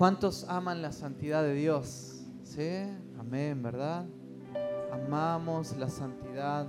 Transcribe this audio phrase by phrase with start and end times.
[0.00, 2.24] ¿Cuántos aman la santidad de Dios?
[2.42, 2.86] ¿Sí?
[3.18, 4.06] Amén, ¿verdad?
[4.90, 6.66] Amamos la santidad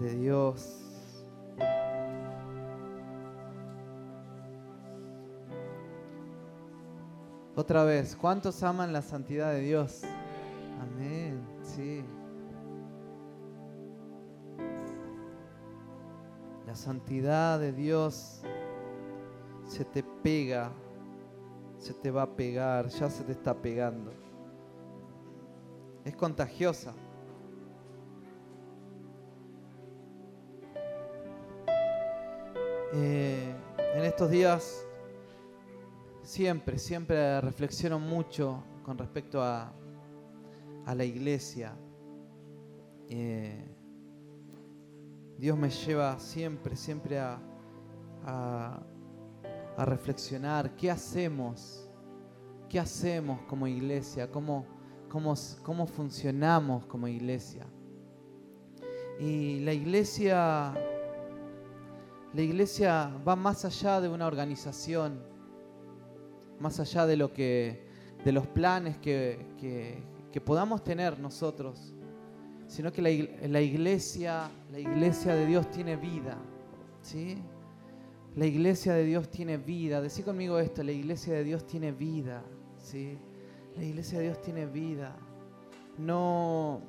[0.00, 0.82] de Dios.
[7.54, 10.02] Otra vez, ¿cuántos aman la santidad de Dios?
[10.80, 12.04] Amén, sí.
[16.66, 18.42] La santidad de Dios
[19.64, 20.72] se te pega,
[21.82, 24.12] se te va a pegar, ya se te está pegando.
[26.04, 26.94] Es contagiosa.
[32.94, 33.52] Eh,
[33.94, 34.86] en estos días
[36.22, 39.72] siempre, siempre reflexiono mucho con respecto a,
[40.86, 41.74] a la iglesia.
[43.08, 43.74] Eh,
[45.36, 47.40] Dios me lleva siempre, siempre a,
[48.24, 48.80] a,
[49.78, 51.88] reflexionar qué hacemos,
[52.68, 54.66] qué hacemos como iglesia, cómo,
[55.08, 57.66] cómo, cómo funcionamos como iglesia.
[59.18, 60.74] Y la iglesia,
[62.32, 65.22] la iglesia va más allá de una organización,
[66.58, 67.86] más allá de lo que,
[68.24, 69.46] de los planes que,
[70.32, 71.94] que podamos tener nosotros
[72.72, 76.38] sino que la, iglesia, la iglesia de Dios tiene vida.
[77.02, 77.36] ¿sí?
[78.34, 80.00] La iglesia de Dios tiene vida.
[80.00, 82.42] Decí conmigo esto, la iglesia de Dios tiene vida.
[82.78, 83.18] ¿sí?
[83.76, 85.16] La iglesia de Dios tiene vida.
[85.98, 86.80] No,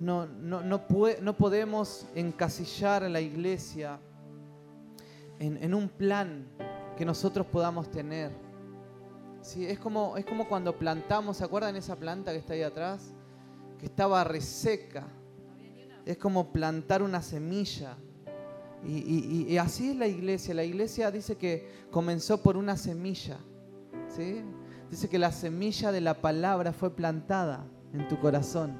[0.00, 0.80] no, no, no,
[1.20, 4.00] no podemos encasillar a la iglesia
[5.38, 6.46] en, en, un plan
[6.96, 8.32] que nosotros podamos tener.
[9.40, 9.66] ¿Sí?
[9.66, 13.14] Es, como, es como cuando plantamos, ¿se acuerdan esa planta que está ahí atrás?
[13.82, 15.08] que estaba reseca.
[16.06, 17.96] Es como plantar una semilla.
[18.84, 20.54] Y, así es la iglesia.
[20.54, 23.38] La iglesia dice que comenzó por una semilla.
[24.08, 24.42] ¿sí?
[24.90, 28.74] Dice que la semilla de la palabra fue plantada en tu corazón.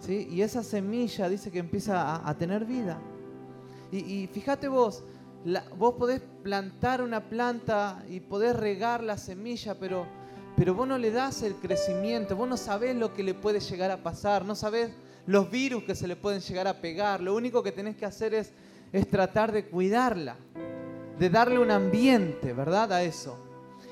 [0.00, 0.28] ¿sí?
[0.30, 3.00] Y esa semilla dice que empieza a, tener vida.
[3.90, 5.04] Y, fíjate vos,
[5.78, 10.06] vos podés plantar una planta y podés regar la semilla, pero
[10.56, 13.90] pero vos no le das el crecimiento, vos no sabés lo que le puede llegar
[13.90, 14.90] a pasar, no sabés
[15.26, 17.20] los virus que se le pueden llegar a pegar.
[17.20, 18.52] Lo único que tenés que hacer es,
[18.96, 20.36] es tratar de cuidarla,
[21.18, 22.92] de darle un ambiente, ¿verdad?
[22.92, 23.38] A eso.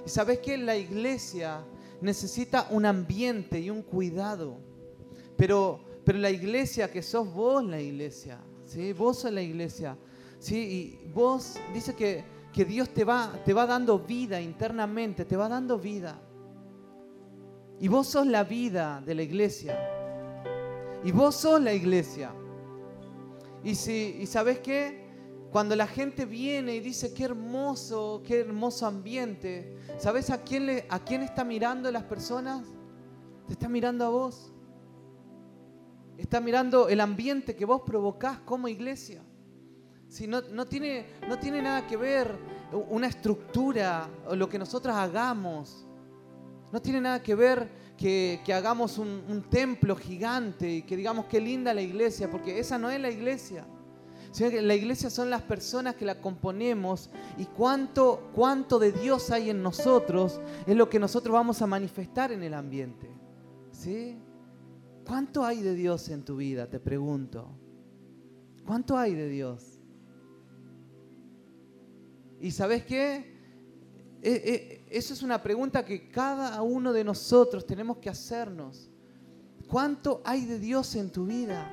[0.06, 1.64] Y sabés que la iglesia
[2.00, 4.58] necesita un ambiente y un cuidado.
[5.36, 8.92] Pero, pero la iglesia, que sos vos la iglesia, ¿sí?
[8.92, 9.96] Vos sos la iglesia,
[10.38, 10.56] ¿sí?
[10.56, 15.48] Y vos, dice que, que Dios te va, te va dando vida internamente, te va
[15.48, 16.20] dando vida.
[17.80, 19.76] Y vos sos la vida de la iglesia.
[21.02, 22.32] Y vos sos la iglesia.
[23.64, 25.02] Y, si, y sabes qué?
[25.50, 30.86] Cuando la gente viene y dice, qué hermoso, qué hermoso ambiente, ¿sabes a quién, le,
[30.90, 32.66] a quién está mirando las personas?
[33.46, 34.52] Te está mirando a vos.
[36.18, 39.22] Está mirando el ambiente que vos provocás como iglesia.
[40.08, 42.36] Si no, no, tiene, no tiene nada que ver
[42.90, 45.86] una estructura o lo que nosotros hagamos.
[46.72, 47.68] No tiene nada que ver
[48.04, 52.90] que, hagamos un, templo gigante y que digamos qué linda la iglesia, porque esa no
[52.90, 53.66] es la iglesia.
[54.30, 59.30] Sino que la iglesia son las personas que la componemos y cuánto, cuánto de Dios
[59.30, 63.08] hay en nosotros es lo que nosotros vamos a manifestar en el ambiente.
[63.70, 64.18] ¿Sí?
[65.06, 66.68] ¿Cuánto hay de Dios en tu vida?
[66.68, 67.48] Te pregunto.
[68.66, 69.78] ¿Cuánto hay de Dios?
[72.38, 73.32] ¿Y sabes qué?
[74.20, 78.88] Eh, eh, eso es una pregunta que cada uno de nosotros tenemos que hacernos.
[79.68, 81.68] ¿Cuánto hay de Dios en tu vida?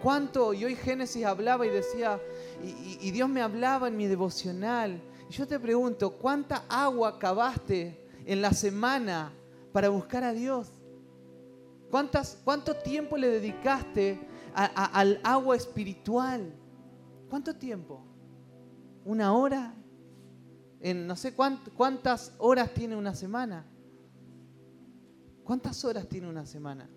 [0.00, 0.54] ¿Cuánto?
[0.54, 2.20] Y hoy Génesis hablaba y decía,
[2.62, 5.02] y, Dios me hablaba en mi devocional.
[5.28, 9.32] Y yo te pregunto, ¿cuánta agua cavaste en la semana
[9.72, 10.72] para buscar a Dios?
[11.90, 14.20] ¿Cuántas, ¿Cuánto tiempo le dedicaste
[14.54, 16.54] al agua espiritual?
[17.28, 18.04] ¿Cuánto tiempo?
[19.04, 19.74] ¿Una hora?
[20.86, 23.66] En no sé cuántas horas tiene una semana.
[25.42, 26.88] ¿Cuántas horas tiene una semana?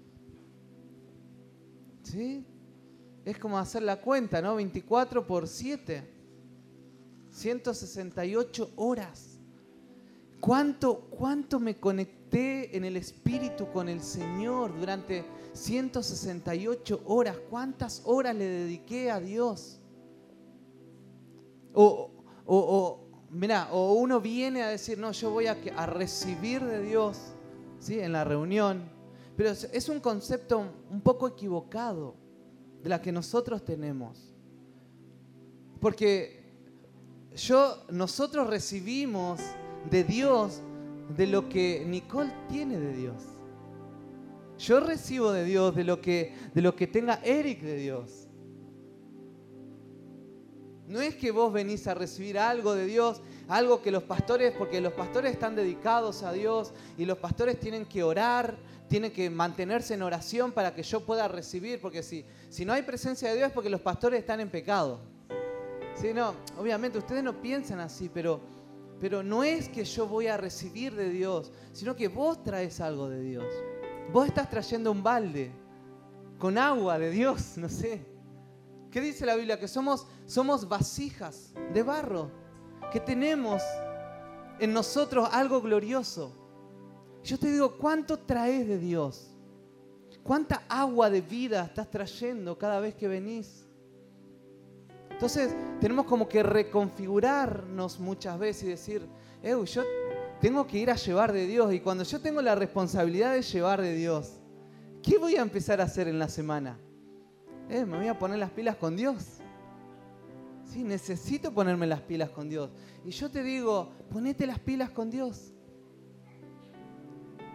[2.03, 2.45] ¿Sí?
[3.25, 4.57] Es como hacer la cuenta, ¿no?
[4.57, 6.07] 24 por 7.
[7.31, 9.39] 168 horas.
[10.39, 17.37] ¿Cuánto, ¿Cuánto me conecté en el Espíritu con el Señor durante 168 horas?
[17.49, 19.79] ¿Cuántas horas le dediqué a Dios?
[21.73, 22.11] O,
[22.45, 25.55] o, o, mira, o uno viene a decir, no, yo voy a,
[25.85, 27.17] recibir de Dios
[27.79, 27.99] ¿sí?
[27.99, 28.89] en la reunión,
[29.35, 32.15] pero es un concepto un poco equivocado
[32.83, 34.33] de la que nosotros tenemos.
[35.79, 36.39] Porque
[37.35, 39.39] yo, nosotros recibimos
[39.89, 40.61] de Dios
[41.15, 43.23] de lo que Nicole tiene de Dios.
[44.57, 48.18] Yo recibo de Dios de lo que, de lo que tenga Eric de Dios.
[50.89, 54.81] No es que vos venís a recibir algo de Dios, algo que los pastores, porque
[54.81, 58.57] los pastores están dedicados a Dios y los pastores tienen que orar,
[58.87, 62.81] tienen que mantenerse en oración para que yo pueda recibir, porque si, si no hay
[62.81, 64.99] presencia de Dios es porque los pastores están en pecado.
[65.93, 68.39] Sí, no, obviamente ustedes no piensan así, pero,
[68.99, 73.09] pero no es que yo voy a recibir de Dios, sino que vos traes algo
[73.09, 73.45] de Dios.
[74.11, 75.51] Vos estás trayendo un balde
[76.39, 78.18] con agua de Dios, no sé.
[78.91, 79.59] ¿Qué dice la Biblia?
[79.59, 82.31] Que somos, somos vasijas de barro,
[82.91, 83.61] que tenemos
[84.59, 86.33] en nosotros algo glorioso.
[87.23, 89.35] Yo te digo, ¿cuánto traes de Dios?
[90.23, 93.65] ¿Cuánta agua de vida estás trayendo cada vez que venís?
[95.11, 99.07] Entonces tenemos como que reconfigurarnos muchas veces y decir,
[99.43, 99.83] yo
[100.39, 101.73] tengo que ir a llevar de Dios.
[101.73, 104.33] Y cuando yo tengo la responsabilidad de llevar de Dios,
[105.03, 106.79] ¿qué voy a empezar a hacer en la semana?
[107.69, 109.37] Eh, me voy a poner las pilas con Dios.
[110.65, 112.69] Sí, necesito ponerme las pilas con Dios.
[113.05, 115.51] Y yo te digo, ponete las pilas con Dios.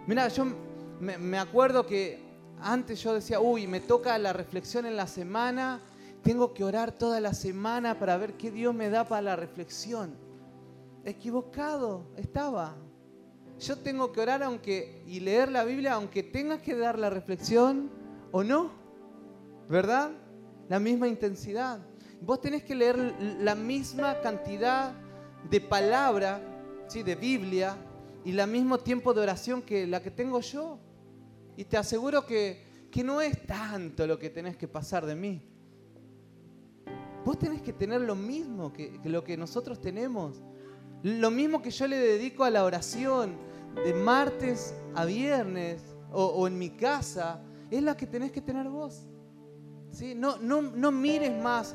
[0.07, 0.47] Mira, yo
[1.01, 2.19] me, acuerdo que
[2.61, 5.81] antes yo decía, uy, me toca la reflexión en la semana,
[6.23, 10.15] tengo que orar toda la semana para ver qué Dios me da para la reflexión.
[11.05, 12.77] Equivocado estaba.
[13.59, 17.91] Yo tengo que orar aunque y leer la Biblia aunque tengas que dar la reflexión
[18.31, 18.84] o no.
[19.69, 20.11] ¿Verdad?
[20.69, 21.79] La misma intensidad.
[22.21, 22.97] Vos tenés que leer
[23.41, 24.93] la misma cantidad
[25.51, 26.41] de palabra,
[26.89, 27.03] ¿sí?
[27.03, 27.77] de Biblia,
[28.25, 30.79] y el mismo tiempo de oración que la que tengo yo.
[31.57, 32.73] Y te aseguro que,
[33.05, 35.43] no es tanto lo que tenés que pasar de mí.
[37.25, 40.43] Vos tenés que tener lo mismo que, lo que nosotros tenemos.
[41.03, 43.37] Lo mismo que yo le dedico a la oración
[43.85, 45.83] de martes a viernes
[46.13, 49.07] o, o en mi casa, es la que tenés que tener vos.
[50.17, 51.75] No, no, no mires más.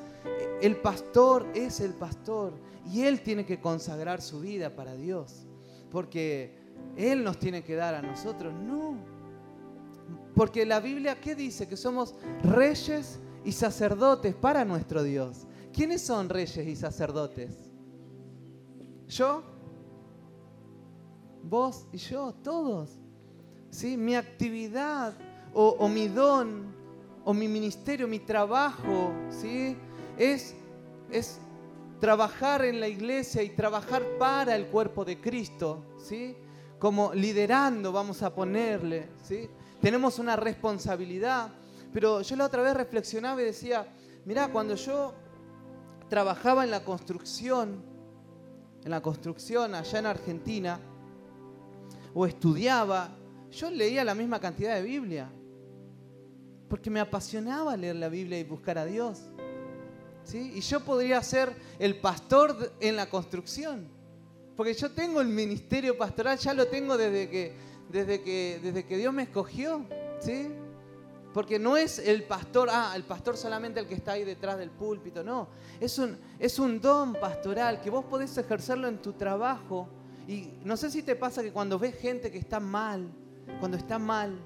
[0.61, 2.53] El pastor es el pastor
[2.91, 5.45] y él tiene que consagrar su vida para Dios.
[5.91, 6.57] Porque
[6.97, 8.53] él nos tiene que dar a nosotros.
[8.53, 8.95] No.
[10.35, 11.67] Porque la Biblia, ¿qué dice?
[11.67, 15.45] Que somos reyes y sacerdotes para nuestro Dios.
[15.73, 17.69] ¿Quiénes son reyes y sacerdotes?
[19.07, 19.43] ¿Yo?
[21.43, 22.33] ¿Vos y yo?
[22.43, 22.99] Todos.
[23.69, 23.97] ¿Sí?
[23.97, 25.13] Mi actividad
[25.53, 26.78] o, o mi don
[27.23, 29.75] o mi ministerio, mi trabajo, ¿sí?
[30.17, 30.55] Es,
[31.11, 31.39] es
[31.99, 36.35] trabajar en la iglesia y trabajar para el cuerpo de Cristo, ¿sí?
[36.79, 39.49] Como liderando, vamos a ponerle, ¿sí?
[39.81, 41.49] Tenemos una responsabilidad.
[41.93, 43.87] Pero yo la otra vez reflexionaba y decía,
[44.25, 45.13] mira, cuando yo
[46.07, 47.83] trabajaba en la construcción,
[48.83, 50.79] en la construcción allá en Argentina,
[52.13, 53.09] o estudiaba,
[53.51, 55.29] yo leía la misma cantidad de Biblia
[56.69, 59.23] porque me apasionaba leer la Biblia y buscar a Dios.
[60.23, 60.53] ¿sí?
[60.55, 63.87] Y yo podría ser el pastor en la construcción,
[64.55, 67.55] porque yo tengo el ministerio pastoral, ya lo tengo desde que,
[67.89, 69.85] desde que, desde que Dios me escogió.
[70.19, 70.49] ¿sí?
[71.33, 74.71] Porque no es el pastor, ah, el pastor solamente el que está ahí detrás del
[74.71, 75.47] púlpito, no.
[75.79, 79.87] Es un, es un don pastoral que vos podés ejercerlo en tu trabajo.
[80.27, 83.09] Y no sé si te pasa que cuando ves gente que está mal,
[83.59, 84.39] cuando está mal,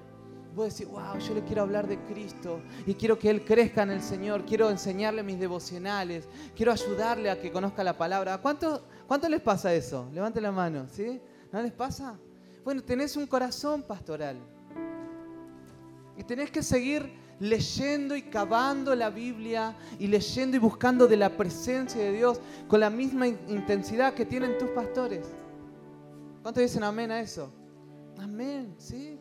[0.54, 3.90] vos decís, wow, yo le quiero hablar de Cristo y quiero que Él crezca en
[3.90, 8.38] el Señor, quiero enseñarle mis devocionales, quiero ayudarle a que conozca la palabra.
[8.38, 10.08] ¿Cuánto, cuánto les pasa eso?
[10.12, 11.20] Levante la mano, ¿sí?
[11.52, 12.18] ¿No les pasa?
[12.64, 14.36] Bueno, tenés un corazón pastoral
[16.16, 21.36] y tenés que seguir leyendo y cavando la Biblia y leyendo y buscando de la
[21.36, 25.26] presencia de Dios con la misma intensidad que tienen tus pastores.
[26.42, 27.52] ¿Cuántos dicen amén a eso?
[28.18, 29.13] Amén, ¿sí?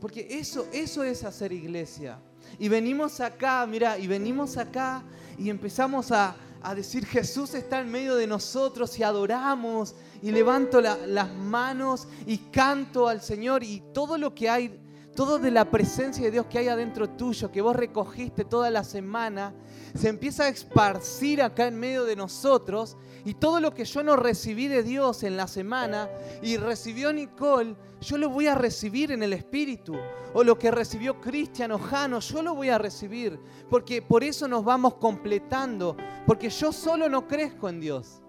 [0.00, 2.18] Porque eso, eso es hacer iglesia.
[2.58, 5.02] Y venimos acá, mira, y venimos acá
[5.38, 6.36] y empezamos a,
[6.74, 13.06] decir Jesús está en medio de nosotros y adoramos y levanto las manos y canto
[13.06, 14.80] al Señor y todo lo que hay,
[15.16, 18.84] todo de la presencia de Dios que hay adentro tuyo, que vos recogiste toda la
[18.84, 19.54] semana,
[19.94, 24.14] se empieza a esparcir acá en medio de nosotros y todo lo que yo no
[24.14, 26.10] recibí de Dios en la semana
[26.42, 29.96] y recibió Nicole, yo lo voy a recibir en el Espíritu.
[30.34, 33.40] O lo que recibió Cristian o Jano, yo lo voy a recibir.
[33.70, 35.96] Porque por eso nos vamos completando.
[36.26, 38.20] Porque yo solo no crezco en Dios.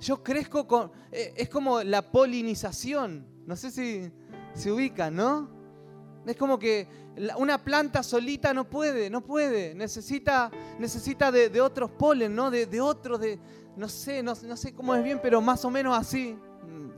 [0.00, 0.90] Yo crezco con...
[1.10, 3.26] Eh, es como la polinización.
[3.46, 4.10] No sé si
[4.54, 5.48] se ubican, ¿no?
[6.26, 6.86] Es como que
[7.36, 9.74] una planta solita no puede, no puede.
[9.74, 12.50] Necesita, necesita de, otros polen, ¿no?
[12.50, 13.38] De, otros, de,
[13.76, 16.36] no sé, no, sé cómo es bien, pero más o menos así.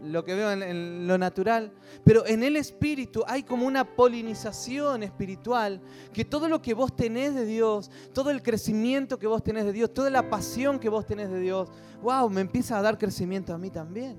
[0.02, 1.73] lo que veo en, lo natural,
[2.04, 5.80] pero en el espíritu hay como una polinización espiritual,
[6.12, 9.73] que todo lo que vos tenés de Dios, todo el crecimiento que vos tenés de
[9.73, 11.70] Dios, toda la pasión que vos tenés de Dios,
[12.02, 14.18] wow, me empieza a dar crecimiento a mí también.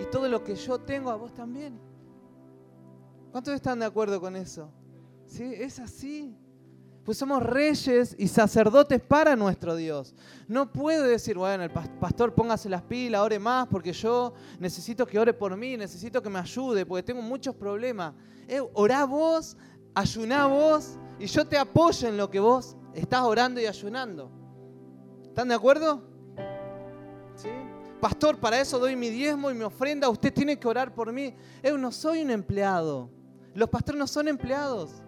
[0.00, 1.85] Y todo lo que yo tengo a vos también.
[3.36, 4.70] ¿Cuántos están de acuerdo con eso?
[5.26, 5.44] ¿Sí?
[5.44, 6.34] Es así.
[7.04, 10.14] Pues somos reyes y sacerdotes para nuestro Dios.
[10.48, 15.18] No puedo decir, bueno, el pastor póngase las pilas, ore más, porque yo necesito que
[15.18, 18.14] ore por mí, necesito que me ayude, porque tengo muchos problemas.
[18.48, 19.58] Eh, orá vos,
[19.94, 24.30] ayuná vos, y yo te apoyo en lo que vos estás orando y ayunando.
[25.24, 26.08] ¿Están de acuerdo?
[27.34, 27.50] ¿Sí?
[28.00, 31.34] Pastor, para eso doy mi diezmo y mi ofrenda, usted tiene que orar por mí.
[31.62, 33.14] Yo no soy un empleado.
[33.56, 35.02] Los pastores no son empleados.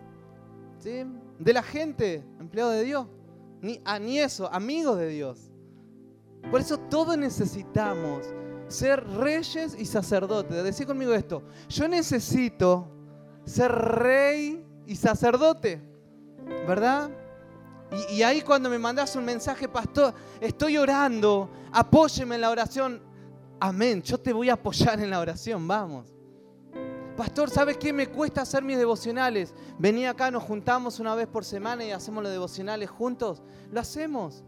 [0.81, 1.05] ¿Sí?
[1.39, 3.07] de la gente, empleado de Dios,
[3.63, 5.51] ni, a, ni eso, amigos de Dios.
[6.51, 8.27] Por eso todos necesitamos
[8.69, 10.63] ser reyes y sacerdotes.
[10.63, 12.89] Decir conmigo esto, yo necesito
[13.45, 15.81] ser rey y sacerdote,
[16.67, 17.11] ¿verdad?
[18.11, 23.01] Y, y, ahí cuando me mandas un mensaje, pastor, estoy orando, apóyeme en la oración.
[23.61, 26.18] Amén, yo te voy a apoyar en la oración, vamos.
[27.19, 29.53] Pastor, ¿sabes qué me cuesta hacer mis devocionales?
[29.77, 33.43] Vení acá, nos juntamos una vez por semana y hacemos los devocionales juntos.
[33.73, 34.45] Lo hacemos.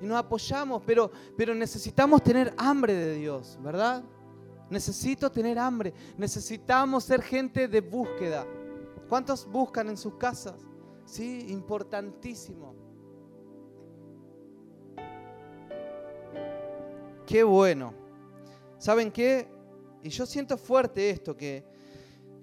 [0.00, 4.02] Y nos apoyamos, pero, pero necesitamos tener hambre de Dios, ¿verdad?
[4.70, 5.92] Necesito tener hambre.
[6.16, 8.46] Necesitamos ser gente de búsqueda.
[9.06, 10.54] ¿Cuántos buscan en sus casas?
[11.04, 12.74] Sí, importantísimo.
[17.26, 17.92] Qué bueno.
[18.78, 19.57] ¿Saben qué?
[20.02, 21.64] Y yo siento fuerte esto, que,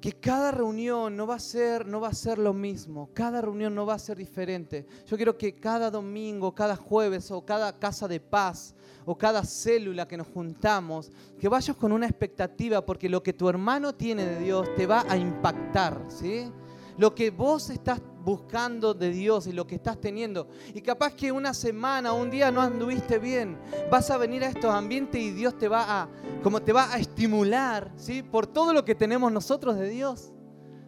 [0.01, 3.73] que cada reunión no va, a ser, no va a ser lo mismo, cada reunión
[3.73, 4.85] no va a ser diferente.
[5.07, 10.07] Yo quiero que cada domingo, cada jueves o cada casa de paz o cada célula
[10.07, 14.39] que nos juntamos, que vayas con una expectativa, porque lo que tu hermano tiene de
[14.39, 16.51] Dios te va a impactar, ¿sí?
[16.97, 20.47] Lo que vos estás buscando de Dios y lo que estás teniendo.
[20.73, 23.57] Y capaz que una semana o un día no anduviste bien,
[23.91, 26.09] vas a venir a estos ambientes y Dios te va a,
[26.43, 28.23] como te va a estimular, ¿sí?
[28.23, 30.31] Por todo lo que tenemos nosotros de Dios.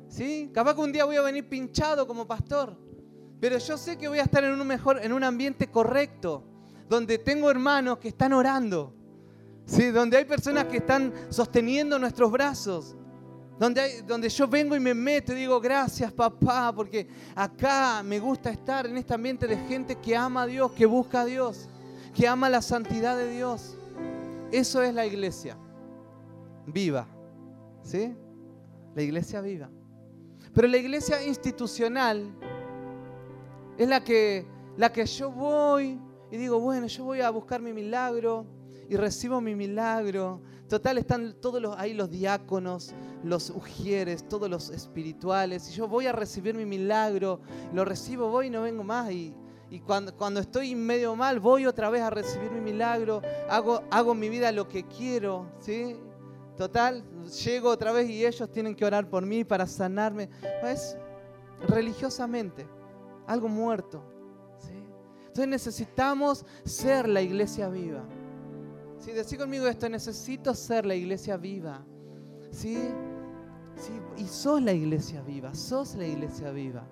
[0.09, 0.49] ¿Sí?
[0.53, 2.77] Capaz que un día voy a venir pinchado como pastor,
[3.39, 6.43] pero yo sé que voy a estar en un mejor, en un ambiente correcto,
[6.89, 8.93] donde tengo hermanos que están orando,
[9.65, 9.91] ¿sí?
[9.91, 12.96] Donde hay personas que están sosteniendo nuestros brazos,
[13.59, 18.51] donde, donde yo vengo y me meto y digo, gracias papá, porque acá me gusta
[18.51, 21.67] estar en este ambiente de gente que ama a Dios, que busca a Dios,
[22.13, 23.75] que ama la santidad de Dios.
[24.51, 25.57] Eso es la iglesia
[26.67, 27.07] viva,
[27.81, 28.15] ¿sí?
[28.93, 29.69] La iglesia viva.
[30.53, 32.31] Pero la iglesia institucional
[33.77, 34.45] es la que,
[34.75, 35.99] la que yo voy
[36.31, 38.45] y digo, bueno, yo voy a buscar mi milagro
[38.89, 42.93] y recibo mi milagro Total, están todos los, ahí los diáconos,
[43.23, 45.69] los ujieres, todos los espirituales.
[45.69, 47.39] Y yo voy a recibir mi milagro,
[47.73, 49.11] lo recibo, voy y no vengo más.
[49.11, 49.33] Y,
[49.85, 54.29] cuando, cuando, estoy medio mal, voy otra vez a recibir mi milagro, hago, hago mi
[54.29, 55.97] vida lo que quiero, ¿sí?
[56.57, 57.03] Total,
[57.45, 60.29] llego otra vez y ellos tienen que orar por mí para sanarme.
[60.63, 60.97] Es
[61.67, 62.67] religiosamente,
[63.27, 64.03] algo muerto.
[64.59, 64.73] ¿sí?
[65.19, 68.03] Entonces necesitamos ser la iglesia viva.
[69.07, 71.81] Si decís conmigo esto, necesito ser la iglesia viva.
[72.51, 72.77] ¿Sí?
[73.77, 73.93] ¿Sí?
[74.17, 76.85] Y sos la iglesia viva, sos la iglesia viva.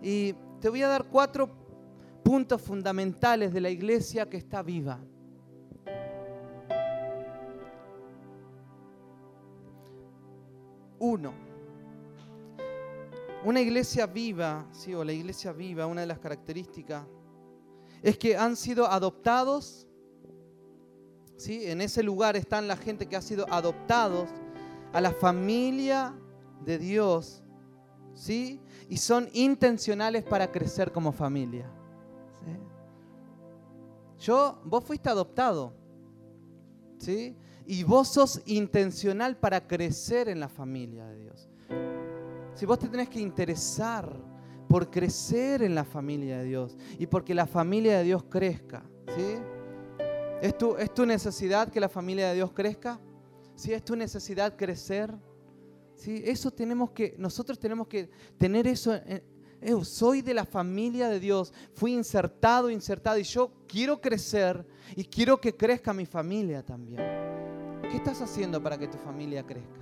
[0.00, 1.50] Y te voy a dar cuatro
[2.24, 5.00] puntos fundamentales de la iglesia que está viva.
[10.98, 11.34] Uno,
[13.44, 17.04] una iglesia viva, sí, o la iglesia viva, una de las características
[18.02, 19.86] es que han sido adoptados
[21.48, 24.28] en ese lugar están la gente que ha sido adoptados
[24.92, 26.14] a la familia
[26.64, 27.42] de Dios,
[28.14, 28.60] ¿sí?
[28.88, 31.70] Y son intencionales para crecer como familia.
[34.18, 35.72] Yo, vos fuiste adoptado,
[36.98, 37.34] ¿sí?
[37.66, 41.48] Y vos sos intencional para crecer en la familia de Dios.
[42.54, 44.14] Si vos te tenés que interesar
[44.68, 48.82] por crecer en la familia de Dios y porque la familia de Dios crezca,
[49.16, 49.38] ¿sí?
[50.40, 52.98] ¿Es tu, ¿Es tu necesidad que la familia de Dios crezca?
[53.54, 53.72] ¿Sí?
[53.72, 55.14] ¿Es tu necesidad crecer?
[55.94, 56.22] ¿Sí?
[56.24, 58.92] Eso tenemos que, nosotros tenemos que tener eso.
[59.82, 64.66] soy de la familia de Dios, fui insertado, insertado y yo quiero crecer
[64.96, 67.02] y quiero que crezca mi familia también.
[67.90, 69.80] ¿Qué estás haciendo para que tu familia crezca?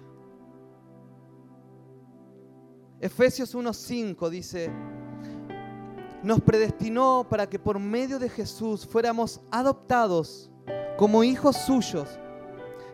[3.00, 4.72] Efesios 1.5 dice,
[6.22, 10.50] nos predestinó para que por medio de Jesús fuéramos adoptados
[10.96, 12.18] como hijos suyos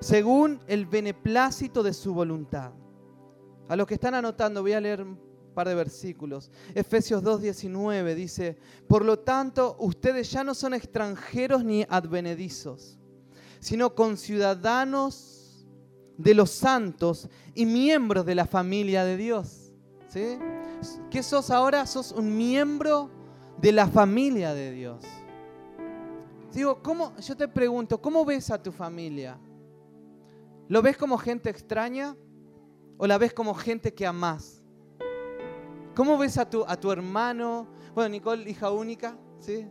[0.04, 2.72] según el beneplácito de su voluntad.
[3.68, 5.18] A los que están anotando, voy a leer un
[5.54, 6.50] par de versículos.
[6.74, 12.98] Efesios 2.19 dice, por lo tanto, ustedes ya no son extranjeros ni advenedizos,
[13.60, 15.66] sino conciudadanos
[16.18, 19.72] de los santos y miembros de la familia de Dios.
[20.08, 20.38] ¿Sí?
[21.10, 21.86] ¿Qué sos ahora?
[21.86, 23.10] Sos un miembro
[23.60, 25.04] de la familia de Dios.
[26.52, 29.38] Digo, ¿cómo, yo te pregunto, ¿cómo ves a tu familia?
[30.68, 32.16] ¿Lo ves como gente extraña
[32.96, 34.62] o la ves como gente que amás?
[35.94, 37.68] ¿Cómo ves a tu, a tu hermano?
[37.94, 39.66] Bueno, Nicole, hija única, ¿sí?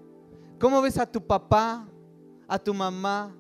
[0.60, 1.88] ¿Cómo ves a tu papá,
[2.48, 3.36] a tu mamá?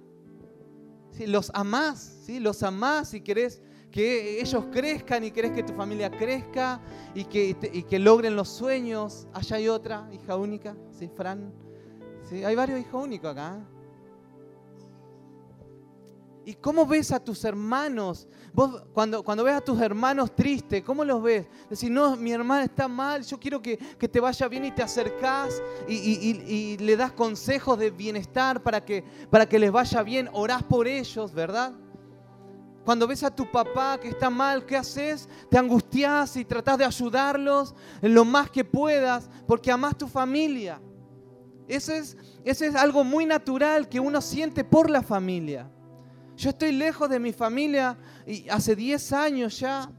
[1.12, 1.28] ¿Sí?
[1.28, 2.40] Los amás, ¿sí?
[2.40, 3.62] Los amás y querés
[3.94, 6.82] que ellos crezcan y querés que tu familia crezca
[7.14, 9.28] y que, y que logren los sueños.
[9.34, 11.08] Allá hay otra hija única, ¿sí?
[11.16, 11.54] Fran.
[12.24, 12.44] ¿Sí?
[12.44, 13.56] Hay varios hijos únicos acá.
[13.56, 13.74] ¿eh?
[16.46, 18.28] ¿Y cómo ves a tus hermanos?
[18.52, 21.46] Vos cuando, cuando ves a tus hermanos tristes, ¿cómo los ves?
[21.70, 25.62] Decir, no, mi hermana está mal, yo quiero que, te vaya bien y te acercás
[25.88, 30.88] y, le das consejos de bienestar para que, para que les vaya bien, orás por
[30.88, 31.74] ellos, ¿verdad?
[32.84, 35.30] Cuando ves a tu papá que está mal, ¿qué haces?
[35.50, 40.82] Te angustias y tratás de ayudarlos en lo más que puedas porque amás tu familia.
[41.68, 45.70] Eso es, eso es algo muy natural que uno siente por la familia.
[46.36, 47.98] Yo estoy lejos de mi familia
[48.28, 49.90] y hace 10 años ya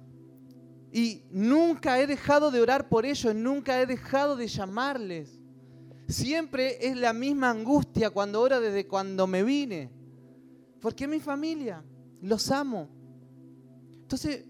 [0.92, 5.40] y nunca he dejado de orar por ellos, nunca he dejado de llamarles.
[6.06, 9.90] Siempre es la misma angustia cuando oro desde cuando me vine.
[10.80, 11.82] Porque es mi familia,
[12.24, 12.88] los amo.
[14.02, 14.44] Entonces,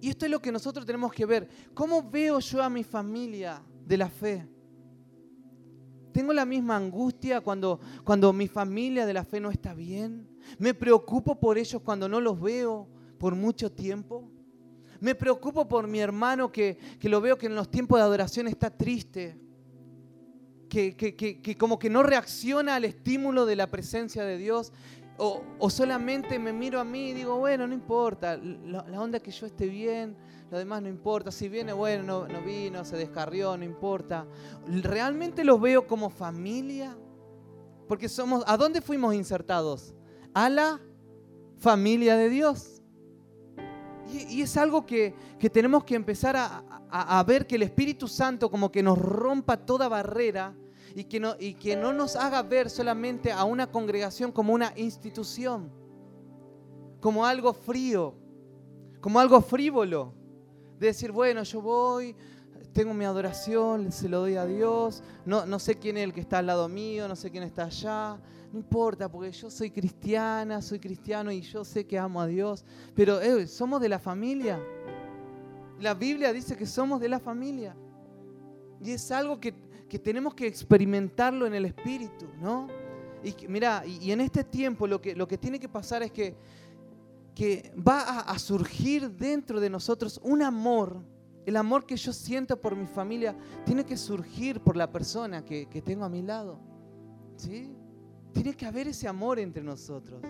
[0.00, 1.48] y esto es lo que nosotros tenemos que ver.
[1.72, 4.46] ¿Cómo veo yo a mi familia de la fe?
[6.12, 10.28] Tengo la misma angustia cuando, cuando mi familia de la fe no está bien.
[10.58, 14.30] Me preocupo por ellos cuando no los veo por mucho tiempo.
[15.00, 18.70] Me preocupo por mi hermano que, lo veo que en los tiempos de adoración está
[18.70, 19.38] triste.
[20.68, 24.72] Que, que, como que no reacciona al estímulo de la presencia de Dios.
[25.16, 29.30] O, solamente me miro a mí y digo, bueno, no importa, la, la onda que
[29.30, 30.16] yo esté bien,
[30.50, 31.30] lo demás no importa.
[31.30, 34.26] Si viene, bueno, no, vino, se descarrió, no importa.
[34.66, 36.96] ¿Realmente los veo como familia?
[37.88, 39.94] Porque somos, ¿a dónde fuimos insertados?
[40.32, 40.80] A la
[41.58, 42.82] familia de Dios.
[44.12, 45.14] Y, es algo que,
[45.52, 49.88] tenemos que empezar a, a, ver que el Espíritu Santo como que nos rompa toda
[49.88, 50.54] barrera
[50.94, 54.72] y que, no, y que no nos haga ver solamente a una congregación como una
[54.76, 55.70] institución,
[57.00, 58.14] como algo frío,
[59.00, 60.14] como algo frívolo
[60.78, 62.14] de decir, bueno, yo voy,
[62.72, 66.20] tengo mi adoración, se lo doy a Dios, no, no sé quién es el que
[66.20, 68.18] está al lado mío, no sé quién está allá,
[68.52, 72.64] no importa, porque yo soy cristiana, soy cristiano y yo sé que amo a Dios,
[72.94, 74.60] pero eh, somos de la familia.
[75.80, 77.74] La Biblia dice que somos de la familia.
[78.80, 79.52] Y es algo que,
[79.98, 82.68] tenemos que experimentarlo en el Espíritu, ¿no?
[83.22, 86.36] Y mira, y, en este tiempo lo que, lo que tiene que pasar es que
[87.34, 91.02] que va a, surgir dentro de nosotros un amor.
[91.44, 95.66] El amor que yo siento por mi familia tiene que surgir por la persona que,
[95.84, 96.60] tengo a mi lado.
[97.36, 97.74] ¿Sí?
[98.32, 100.22] Tiene que haber ese amor entre nosotros.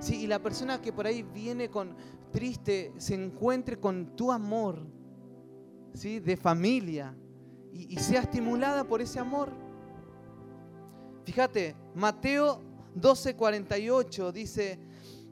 [0.00, 0.16] ¿Sí?
[0.22, 1.94] Y la persona que por ahí viene con
[2.32, 4.84] triste se encuentre con tu amor
[5.94, 6.18] ¿sí?
[6.18, 7.16] de familia
[7.78, 9.50] y, sea estimulada por ese amor.
[11.24, 12.60] Fíjate, Mateo
[12.96, 14.80] 12:48 dice,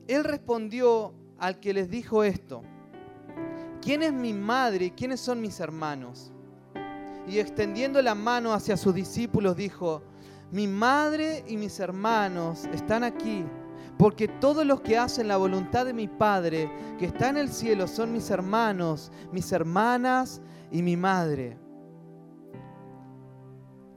[0.07, 2.63] él respondió al que les dijo esto,
[3.83, 6.33] ¿quién es mi madre y quiénes son mis hermanos?
[7.27, 10.03] Y extendiendo la mano hacia sus discípulos dijo,
[10.53, 13.45] mi madre y mis hermanos están aquí,
[13.99, 17.89] porque todos los que hacen la voluntad de mi Padre que está en el cielo
[17.89, 21.66] son mis hermanos, mis hermanas y mi madre.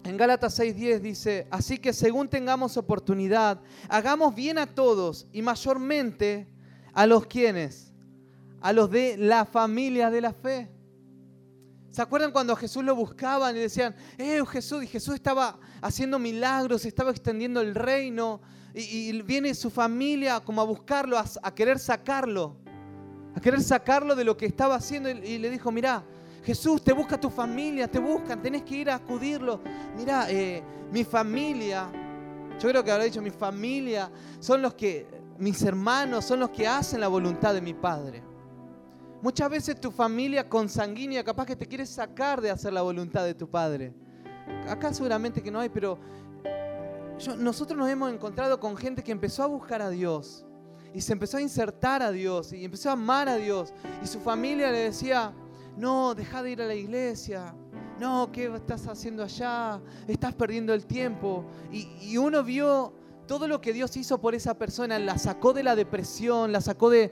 [0.04, 3.60] En Gálatas 6:10 dice, así que según tengamos oportunidad,
[3.90, 6.48] hagamos bien a todos y mayormente
[6.94, 7.92] a los quienes,
[8.62, 10.70] a los de la familia de la fe.
[11.92, 16.20] ¿Se acuerdan cuando a Jesús lo buscaban y decían, eh, Jesús, y Jesús estaba haciendo
[16.20, 18.42] milagros, estaba extendiendo el reino,
[18.74, 22.56] y, viene su familia como a buscarlo, a, querer sacarlo,
[23.36, 26.04] a querer sacarlo de lo que estaba haciendo, y, y le dijo, mira,
[26.44, 29.62] Jesús, te busca tu familia, te buscan, tenés que ir a acudirlo.
[29.96, 31.90] Mira, eh, mi familia,
[32.60, 36.68] yo creo que habrá dicho, mi familia son los que, mis hermanos son los que
[36.68, 38.24] hacen la voluntad de mi Padre.
[39.22, 43.34] Muchas veces tu familia consanguínea capaz que te quiere sacar de hacer la voluntad de
[43.34, 43.94] tu Padre.
[44.68, 46.00] Acá seguramente que no hay, pero
[47.38, 50.46] nosotros nos hemos encontrado con gente que empezó a buscar a Dios
[50.94, 53.74] y se empezó a insertar a Dios y empezó a amar a Dios.
[54.02, 55.34] Y su familia le decía,
[55.80, 57.56] no, deja de ir a la iglesia.
[58.00, 59.82] No, ¿qué estás haciendo allá?
[60.08, 61.46] Estás perdiendo el tiempo.
[61.72, 62.94] Y, uno vio
[63.28, 66.90] todo lo que Dios hizo por esa persona, la sacó de la depresión, la sacó
[66.90, 67.12] de,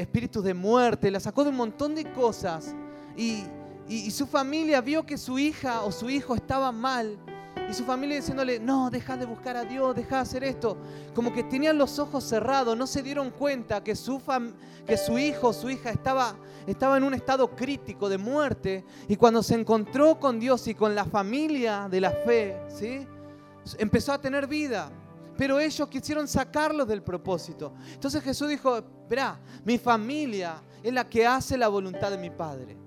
[0.00, 2.76] espíritus de muerte, la sacó de un montón de cosas.
[3.16, 3.42] Y,
[3.88, 7.18] y, su familia vio que su hija o su hijo estaba mal
[7.68, 10.76] y su familia diciéndole, no, deja de buscar a Dios, deja de hacer esto.
[11.14, 14.22] Como que tenían los ojos cerrados, no se dieron cuenta que su,
[14.86, 18.84] que su hijo su hija estaba, estaba en un estado crítico de muerte.
[19.08, 23.06] Y cuando se encontró con Dios y con la familia de la fe, ¿sí?
[23.78, 24.90] empezó a tener vida.
[25.36, 27.74] Pero ellos quisieron sacarlos del propósito.
[27.92, 32.85] Entonces Jesús dijo, verá, mi familia es la que hace la voluntad de mi Padre.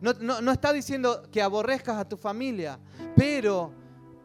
[0.00, 2.78] No, está diciendo que aborrezcas a tu familia,
[3.14, 3.72] pero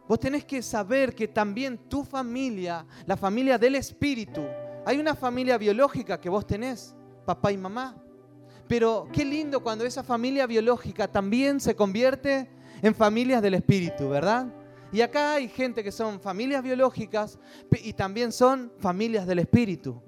[0.07, 4.41] vos tenés que saber que también tu familia, la familia del Espíritu,
[4.85, 7.95] hay una familia biológica que vos tenés, papá y mamá.
[8.67, 12.49] Pero qué lindo cuando esa familia biológica también se convierte
[12.81, 14.47] en familias del Espíritu, ¿verdad?
[14.91, 17.39] Y acá hay gente que son familias biológicas
[17.83, 20.01] y también son familias del Espíritu.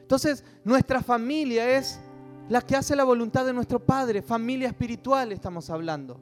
[0.00, 1.98] Entonces, nuestra familia es
[2.48, 6.20] la que hace la voluntad de nuestro Padre, familia espiritual estamos hablando.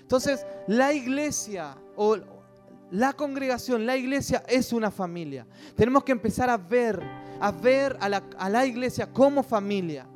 [0.00, 2.16] Entonces, la iglesia o
[2.90, 5.46] la congregación, la iglesia es una familia.
[5.74, 7.00] Tenemos que empezar a ver,
[7.40, 8.08] a ver a
[8.50, 10.06] la, iglesia como familia.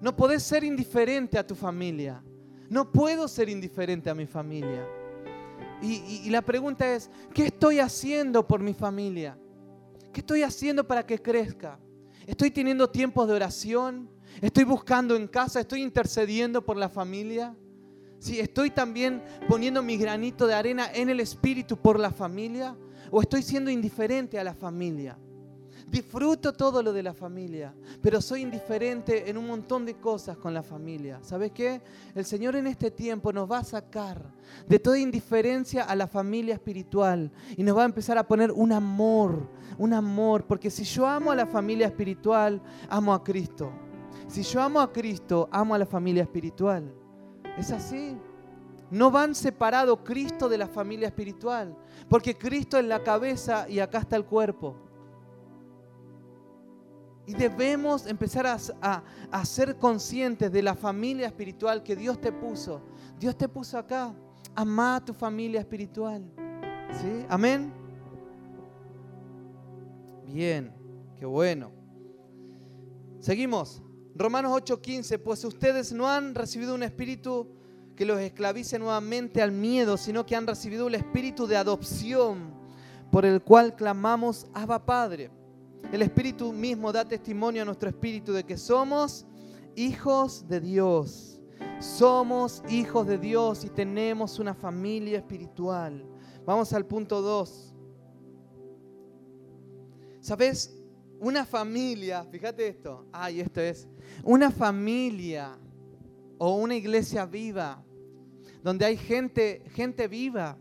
[0.00, 2.22] No podés ser indiferente a tu familia.
[2.68, 4.86] No puedo ser indiferente a mi familia.
[5.80, 9.38] y la pregunta es, ¿qué estoy haciendo por mi familia?
[10.12, 11.78] ¿Qué estoy haciendo para que crezca?
[12.26, 14.15] ¿Estoy teniendo tiempos de oración?
[14.40, 17.54] Estoy buscando en casa, estoy intercediendo por la familia.
[18.18, 22.76] Sí, estoy también poniendo mi granito de arena en el espíritu por la familia
[23.10, 25.18] o estoy siendo indiferente a la familia.
[25.86, 27.72] Disfruto todo lo de la familia,
[28.02, 31.20] pero soy indiferente en un montón de cosas con la familia.
[31.22, 31.80] ¿Sabes qué?
[32.12, 34.20] El Señor en este tiempo nos va a sacar
[34.66, 38.72] de toda indiferencia a la familia espiritual y nos va a empezar a poner un
[38.72, 43.85] amor, un amor, porque si yo amo a la familia espiritual, amo a Cristo.
[44.28, 46.92] Si yo amo a Cristo, amo a la familia espiritual.
[47.56, 48.16] Es así.
[48.90, 51.76] No van separado Cristo de la familia espiritual,
[52.08, 54.76] porque Cristo es la cabeza y acá está el cuerpo.
[57.26, 62.80] Y debemos empezar a, ser conscientes de la familia espiritual que Dios te puso.
[63.18, 64.14] Dios te puso acá.
[64.54, 66.24] Ama a tu familia espiritual.
[66.92, 67.26] ¿Sí?
[67.28, 67.72] Amén.
[70.24, 70.72] Bien,
[71.18, 71.72] qué bueno.
[73.18, 73.82] Seguimos.
[74.18, 77.46] Romanos 8:15, pues ustedes no han recibido un espíritu
[77.94, 82.54] que los esclavice nuevamente al miedo, sino que han recibido el espíritu de adopción
[83.10, 85.30] por el cual clamamos Abba Padre.
[85.92, 89.26] El espíritu mismo da testimonio a nuestro espíritu de que somos
[89.74, 91.40] hijos de Dios.
[91.78, 96.04] Somos hijos de Dios y tenemos una familia espiritual.
[96.46, 97.74] Vamos al punto 2.
[100.20, 100.74] ¿Sabes?
[101.18, 103.88] Una familia, fíjate esto, ay, esto es,
[104.22, 105.56] una familia
[106.38, 107.82] o una iglesia viva,
[108.62, 110.58] donde hay gente, gente viva.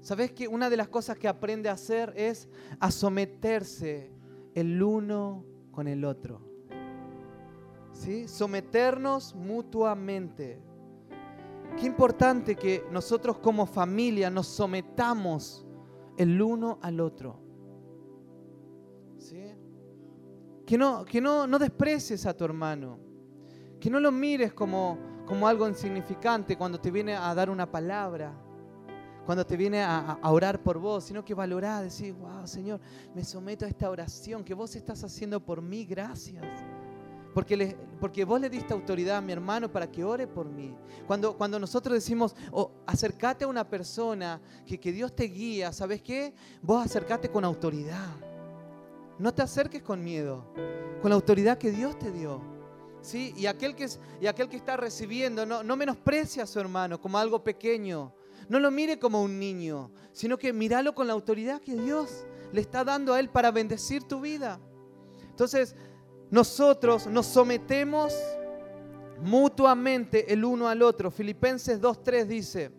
[0.00, 4.10] ¿Sabes que una de las cosas que aprende a hacer es a someterse
[4.54, 6.40] el uno con el otro?
[7.92, 8.26] ¿Sí?
[8.28, 10.58] Someternos mutuamente.
[11.78, 15.66] Qué importante que nosotros como familia nos sometamos
[16.16, 17.49] el uno al otro.
[20.66, 22.98] Que no, que no, no desprecies a tu hermano.
[23.78, 28.32] Que no lo mires como, como algo insignificante cuando te viene a dar una palabra,
[29.24, 32.80] cuando te viene a, orar por vos, sino que valorás, decir, wow, Señor,
[33.14, 36.44] me someto a esta oración que vos estás haciendo por mí, gracias.
[37.32, 40.74] Porque, porque vos le diste autoridad a mi hermano para que ore por mí.
[41.06, 46.02] Cuando, cuando nosotros decimos, oh, acercate a una persona, que, que Dios te guía, ¿sabes
[46.02, 46.34] qué?
[46.60, 48.29] Vos acercate con autoridad.
[49.20, 50.46] No te acerques con miedo,
[51.02, 52.40] con la autoridad que Dios te dio.
[53.02, 53.34] ¿Sí?
[53.36, 53.86] Y, aquel que,
[54.18, 58.14] y aquel que está recibiendo, no, no menosprecia a su hermano como algo pequeño.
[58.48, 62.62] No lo mire como un niño, sino que míralo con la autoridad que Dios le
[62.62, 64.58] está dando a él para bendecir tu vida.
[65.28, 65.76] Entonces,
[66.30, 68.14] nosotros nos sometemos
[69.20, 71.10] mutuamente el uno al otro.
[71.10, 72.70] Filipenses 2.3 dice,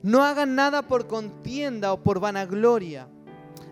[0.00, 3.08] no hagan nada por contienda o por vanagloria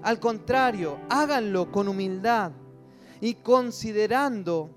[0.05, 2.53] al contrario, háganlo con humildad
[3.23, 4.71] y considerando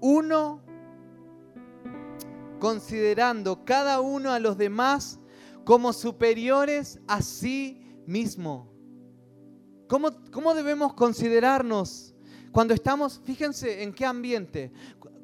[0.00, 0.62] uno,
[2.58, 5.20] considerando cada uno a los demás
[5.64, 8.68] como superiores a sí mismo.
[9.86, 12.12] ¿Cómo, cómo debemos considerarnos
[12.50, 14.72] Cuando estamos, fíjense en qué ambiente.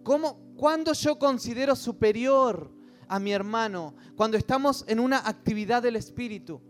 [0.04, 2.70] ¿Cómo, ¿Cuándo yo considero superior
[3.08, 3.96] a mi hermano?
[4.16, 6.60] Cuando estamos en una actividad del Espíritu.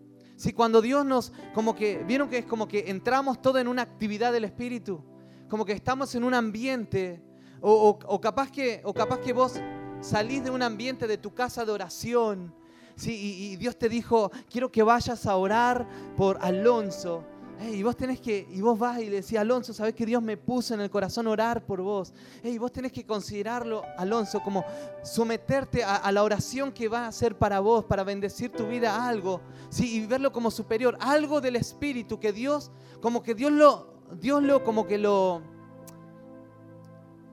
[0.40, 3.82] Si cuando Dios nos, como que, vieron que es como que entramos todo en una
[3.82, 5.04] actividad del Espíritu,
[5.50, 7.22] como que estamos en un ambiente,
[7.60, 9.60] o, capaz, que, o capaz que vos
[10.00, 12.54] salís de un ambiente de tu casa de oración,
[12.96, 13.50] ¿sí?
[13.50, 17.22] y Dios te dijo, quiero que vayas a orar por Alonso
[17.68, 20.38] y vos tenés que, y vos vas y le decís, Alonso, ¿sabés que Dios me
[20.38, 22.14] puso en el corazón orar por vos?
[22.42, 24.64] y vos tenés que considerarlo, Alonso, como
[25.02, 29.42] someterte a, la oración que va a hacer para vos, para bendecir tu vida algo,
[29.68, 29.96] ¿sí?
[29.96, 32.70] Y verlo como superior, algo del Espíritu, que Dios,
[33.02, 35.42] como que Dios lo, Dios lo, como que lo,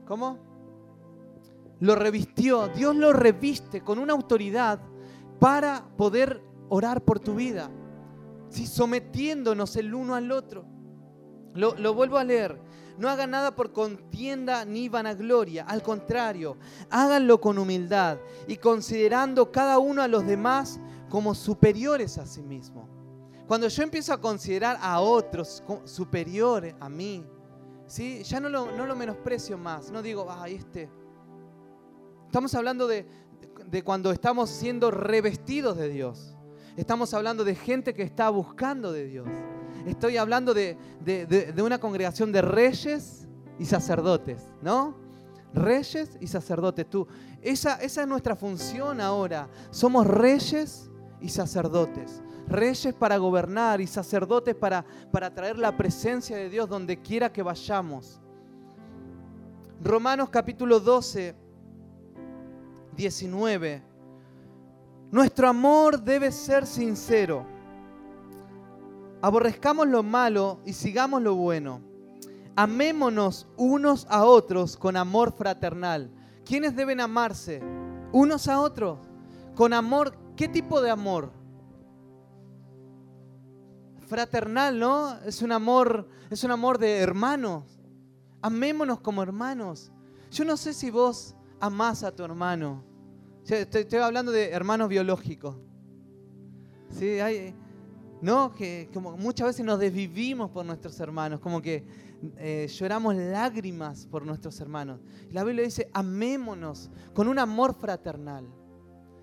[0.05, 0.39] ¿cómo?
[1.79, 4.79] Lo revistió, Dios lo reviste con una autoridad
[5.39, 7.71] para poder orar por tu vida
[8.49, 10.65] sometiéndonos el uno al otro.
[11.53, 12.59] Lo, lo vuelvo a leer.
[12.97, 16.57] No hagan nada por contienda ni vanagloria, al contrario,
[16.89, 22.89] háganlo con humildad y considerando cada uno a los demás como superiores a sí mismo.
[23.47, 27.23] Cuando yo empiezo a considerar a otros superiores a mí,
[27.85, 28.23] ¿sí?
[28.23, 30.89] ya no lo, no lo menosprecio más, no digo, ay, este.
[32.25, 33.07] Estamos hablando de,
[33.67, 36.36] de cuando estamos siendo revestidos de Dios.
[36.77, 39.27] Estamos hablando de gente que está buscando de Dios.
[39.87, 40.77] Estoy hablando de,
[41.57, 44.95] una congregación de reyes y sacerdotes, ¿no?
[45.55, 46.87] Reyes y sacerdotes.
[46.87, 47.07] Tú,
[47.41, 49.49] esa, esa es nuestra función ahora.
[49.71, 52.21] Somos reyes y sacerdotes.
[52.47, 57.41] Reyes para gobernar y sacerdotes para, para traer la presencia de Dios donde quiera que
[57.41, 58.21] vayamos.
[59.81, 61.33] Romanos capítulo 12,
[62.95, 63.86] 19
[65.11, 67.45] nuestro amor debe ser sincero.
[69.21, 71.81] Aborrezcamos lo malo y sigamos lo bueno.
[72.55, 76.11] Amémonos unos a otros con amor fraternal.
[76.43, 77.61] ¿Quiénes deben amarse?
[78.11, 78.99] Unos a otros.
[79.55, 81.31] Con amor, ¿qué tipo de amor?
[84.07, 85.17] Fraternal, ¿no?
[85.25, 87.79] Es un amor, es un amor de hermanos.
[88.41, 89.91] Amémonos como hermanos.
[90.31, 92.83] Yo no sé si vos amás a tu hermano.
[93.49, 95.55] Estoy, hablando de hermanos biológicos.
[96.89, 97.55] Sí, hay,
[98.21, 98.53] ¿no?
[98.53, 101.85] Que como muchas veces nos desvivimos por nuestros hermanos, como que
[102.37, 104.99] eh, lloramos lágrimas por nuestros hermanos.
[105.31, 108.45] La Biblia dice, amémonos con un amor fraternal.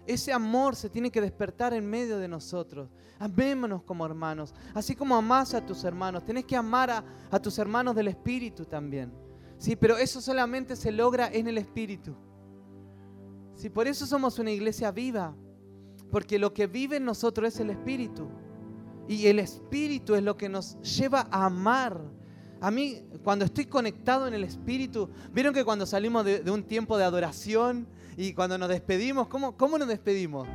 [0.07, 2.89] Ese amor se tiene que despertar en medio de nosotros.
[3.19, 4.55] Amémonos como hermanos.
[4.73, 8.65] Así como amás a tus hermanos, tenés que amar a, a tus hermanos del Espíritu
[8.65, 9.13] también.
[9.59, 12.17] Sí, pero eso solamente se logra en el Espíritu.
[13.55, 15.35] Si por eso somos una iglesia viva,
[16.11, 18.29] porque lo que vive en nosotros es el Espíritu.
[19.09, 22.01] Y el Espíritu es lo que nos lleva a amar.
[22.61, 26.97] A mí, cuando estoy conectado en el Espíritu, vieron que cuando salimos de, un tiempo
[26.97, 27.87] de adoración
[28.17, 30.49] y cuando nos despedimos, ¿cómo, cómo nos despedimos?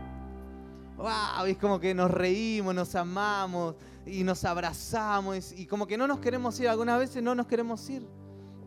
[0.97, 1.45] ¡Wow!
[1.47, 6.19] Es como que nos reímos, nos amamos y nos abrazamos y como que no nos
[6.19, 6.67] queremos ir.
[6.67, 8.01] Algunas veces no nos queremos ir.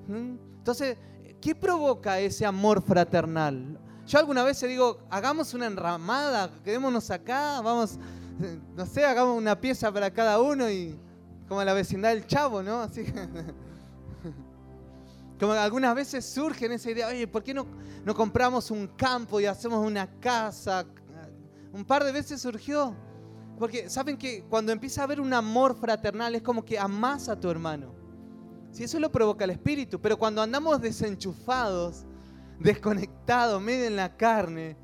[0.08, 0.36] ¿Mm?
[0.58, 0.96] Entonces,
[1.40, 3.78] ¿qué provoca ese amor fraternal?
[4.06, 7.98] Yo alguna vez digo, hagamos una enramada, quedémonos acá, vamos,
[8.76, 10.98] no sé, hagamos una pieza para cada uno y
[11.48, 12.80] como la vecindad del chavo, ¿no?
[12.82, 13.04] Así
[15.38, 17.66] como algunas veces surge esa idea, oye, ¿por qué no,
[18.04, 20.84] no compramos un campo y hacemos una casa?
[21.72, 22.94] Un par de veces surgió.
[23.58, 27.38] Porque saben que cuando empieza a haber un amor fraternal es como que amás a
[27.38, 27.94] tu hermano.
[28.72, 32.04] Si eso lo provoca el espíritu, pero cuando andamos desenchufados,
[32.62, 34.76] desconectado, medio en la carne.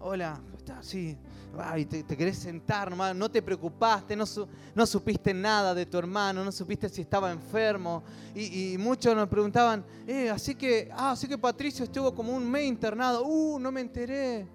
[0.00, 0.86] hola, ¿estás?
[0.86, 1.16] Sí.
[1.60, 4.24] Ay, te, querés sentar, no te preocupaste, no,
[4.74, 8.02] no, supiste nada de tu hermano, no supiste si estaba enfermo.
[8.34, 12.64] Y, muchos nos preguntaban, eh, así que, ah, así que Patricio estuvo como un mes
[12.64, 13.24] internado.
[13.24, 14.46] Uh, no me enteré.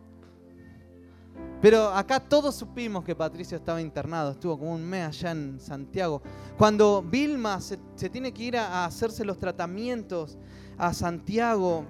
[1.62, 6.22] Pero acá todos supimos que Patricio estaba internado, estuvo como un mes allá en Santiago.
[6.58, 7.78] Cuando Vilma se,
[8.10, 10.38] tiene que ir a hacerse los tratamientos
[10.78, 11.86] a Santiago,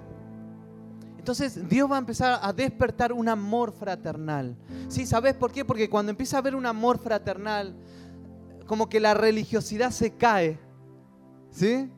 [1.24, 4.58] entonces Dios va a empezar a despertar un amor fraternal.
[4.88, 5.06] ¿Sí?
[5.06, 5.64] ¿Sabes por qué?
[5.64, 7.74] Porque cuando empieza a haber un amor fraternal,
[8.66, 10.60] como que la religiosidad se cae.
[11.50, 11.90] ¿Sí?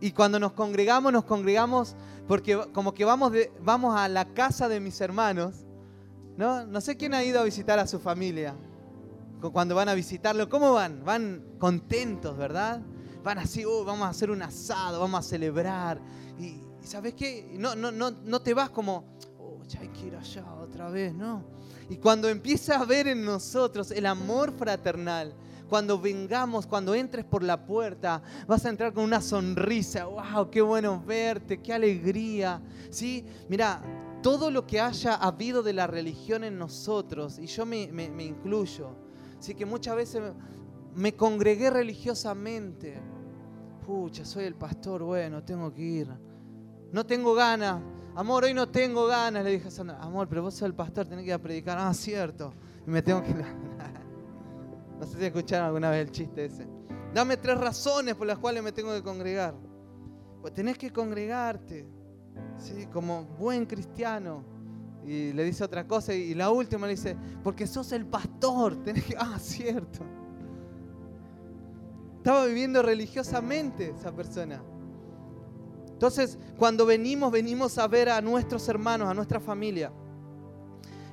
[0.00, 1.94] Y cuando nos congregamos, nos congregamos
[2.26, 3.30] porque como que vamos,
[3.62, 5.64] vamos a la casa de mis hermanos.
[6.36, 6.66] ¿no?
[6.66, 8.56] no sé quién ha ido a visitar a su familia.
[9.52, 11.04] Cuando van a visitarlo, ¿cómo van?
[11.04, 12.82] Van contentos, ¿verdad?
[13.22, 16.00] Van así, uh, vamos a hacer un asado, vamos a celebrar.
[16.86, 17.48] Sabes qué?
[17.58, 19.04] No, no, no, no te vas como,
[19.40, 21.42] oh, ya hay que ir allá otra vez, ¿no?
[21.90, 25.34] Y cuando empieza a ver en nosotros el amor fraternal,
[25.68, 30.04] cuando vengamos, cuando entres por la puerta, vas a entrar con una sonrisa.
[30.04, 30.48] ¡Wow!
[30.48, 31.60] ¡Qué bueno verte!
[31.60, 32.62] ¡Qué alegría!
[32.90, 33.26] ¿Sí?
[33.48, 33.82] Mira,
[34.22, 37.82] todo lo que haya habido de la religión en nosotros, y yo me,
[38.20, 38.90] incluyo,
[39.40, 39.56] ¿sí?
[39.56, 40.22] que muchas veces
[40.94, 43.00] me congregué religiosamente.
[43.84, 46.35] Pucha, soy el pastor, bueno, tengo que ir.
[46.92, 47.82] No tengo ganas.
[48.14, 49.98] Amor, hoy no tengo ganas, le dije a Sandra.
[50.00, 51.78] Amor, pero vos sos el pastor, tenés que ir a predicar.
[51.78, 52.52] Ah, cierto.
[52.86, 53.34] Y me tengo que
[54.98, 56.66] No sé si escucharon alguna vez el chiste ese.
[57.12, 59.54] Dame tres razones por las cuales me tengo que congregar.
[60.40, 61.86] Pues tenés que congregarte.
[62.58, 62.86] ¿sí?
[62.92, 64.44] como buen cristiano.
[65.04, 68.76] Y le dice otra cosa y la última le dice, porque sos el pastor.
[69.18, 70.04] Ah, cierto.
[72.16, 74.60] Estaba viviendo religiosamente esa persona.
[75.96, 79.90] Entonces, cuando venimos, venimos a ver a nuestros hermanos, a nuestra familia.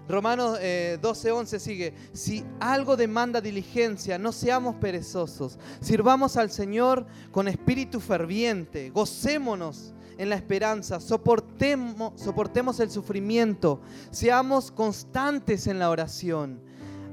[0.09, 0.59] Romanos
[1.01, 7.47] 12, eh, 11 sigue, si algo demanda diligencia, no seamos perezosos, sirvamos al Señor con
[7.47, 13.79] espíritu ferviente, gocémonos en la esperanza, soportemos, soportemos el sufrimiento,
[14.11, 16.59] seamos constantes en la oración,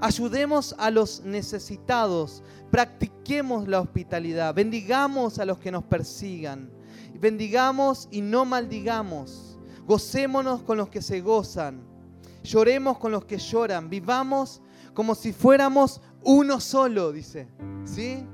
[0.00, 6.79] ayudemos a los necesitados, practiquemos la hospitalidad, bendigamos a los que nos persigan,
[7.20, 11.82] bendigamos y no maldigamos, gocémonos con los que se gozan,
[12.42, 14.62] lloremos con los que lloran, vivamos
[14.94, 17.48] como si fuéramos uno solo, dice.
[17.84, 18.24] ¿Sí?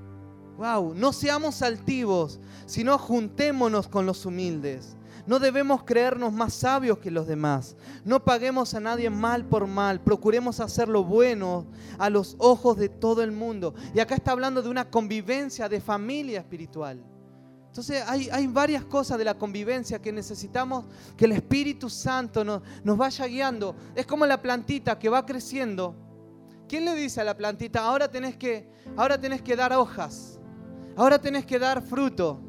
[0.57, 4.97] Wow, no seamos altivos, sino juntémonos con los humildes.
[5.27, 7.77] No debemos creernos más sabios que los demás.
[8.05, 10.01] No paguemos a nadie mal por mal.
[10.01, 11.67] Procuremos hacer lo bueno
[11.99, 13.75] a los ojos de todo el mundo.
[13.93, 17.03] Y acá está hablando de una convivencia de familia espiritual.
[17.77, 22.63] Entonces hay, hay varias cosas de la convivencia que necesitamos que el Espíritu Santo nos,
[22.83, 23.77] nos vaya guiando.
[23.95, 25.95] Es como la plantita que va creciendo.
[26.67, 30.41] ¿Quién le dice a la plantita, ahora tenés que, ahora tenés que dar hojas?
[30.97, 32.41] Ahora tenés que dar fruto.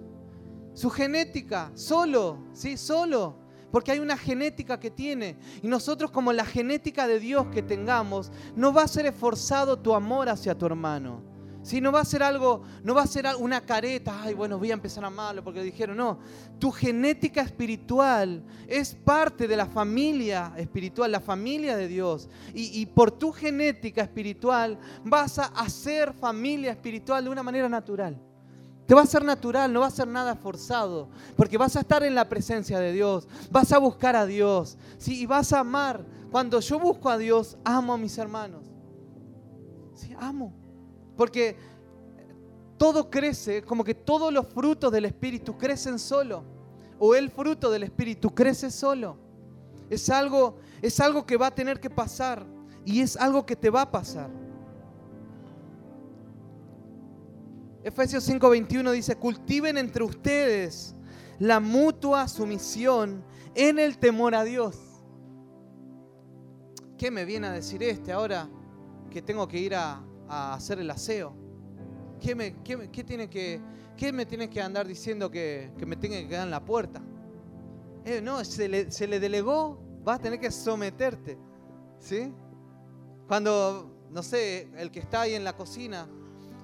[0.73, 2.77] Su genética, solo, ¿sí?
[2.77, 3.35] Solo.
[3.69, 5.35] Porque hay una genética que tiene.
[5.61, 9.93] Y nosotros como la genética de Dios que tengamos, no va a ser esforzado tu
[9.93, 11.21] amor hacia tu hermano.
[11.67, 14.71] Si no va a ser algo, no va a ser una careta, ay, bueno, voy
[14.71, 16.17] a empezar a amarlo porque dijeron, no.
[16.59, 22.29] Tu genética espiritual es parte de la familia espiritual, la familia de Dios.
[22.53, 28.17] Y, por tu genética espiritual vas a hacer familia espiritual de una manera natural.
[28.85, 32.01] Te va a ser natural, no va a ser nada forzado, porque vas a estar
[32.01, 35.23] en la presencia de Dios, vas a buscar a Dios, ¿sí?
[35.23, 36.05] y vas a amar.
[36.31, 38.63] Cuando yo busco a Dios, amo a mis hermanos.
[39.95, 40.66] Sí, amo.
[41.17, 41.57] Porque
[42.77, 46.43] todo crece, como que todos los frutos del Espíritu crecen solo,
[46.99, 49.17] o el fruto del Espíritu crece solo.
[49.89, 52.45] Es algo, es algo que va a tener que pasar
[52.85, 54.29] y es algo que te va a pasar.
[57.83, 60.93] Efesios 5:21 dice, cultiven entre ustedes
[61.39, 63.23] la mutua sumisión
[63.55, 64.77] en el temor a Dios.
[66.97, 68.49] ¿Qué me viene a decir este ahora
[69.09, 71.33] que tengo que ir a, hacer el aseo?
[72.19, 73.61] ¿Qué me, tiene que,
[73.95, 77.01] qué me tiene que andar diciendo que, me tenga que quedar en la puerta?
[78.05, 81.37] Eh, no, se le, se le delegó, vas a tener que someterte.
[81.99, 82.33] ¿Sí?
[83.27, 86.07] Cuando, no sé, el que está ahí en la cocina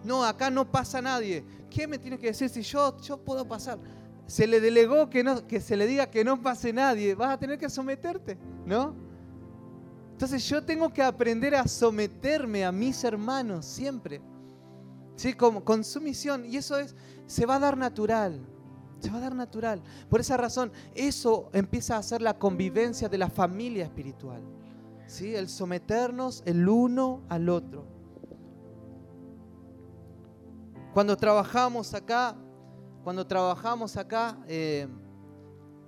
[0.03, 1.45] no, acá no pasa nadie.
[1.69, 3.79] ¿Qué me tiene que decir si yo, yo puedo pasar?
[4.27, 7.15] Se le delegó que, no, que se le diga que no pase nadie.
[7.15, 8.95] Vas a tener que someterte, ¿no?
[10.13, 14.21] Entonces yo tengo que aprender a someterme a mis hermanos siempre.
[15.15, 15.33] ¿Sí?
[15.33, 16.45] Con, con sumisión.
[16.45, 16.95] Y eso es,
[17.25, 18.39] se va a dar natural.
[18.99, 19.81] Se va a dar natural.
[20.09, 24.41] Por esa razón, eso empieza a ser la convivencia de la familia espiritual.
[25.07, 25.35] ¿Sí?
[25.35, 27.85] El someternos el uno al otro.
[30.93, 32.37] Cuando trabajamos acá,
[33.03, 34.87] cuando trabajamos acá, eh,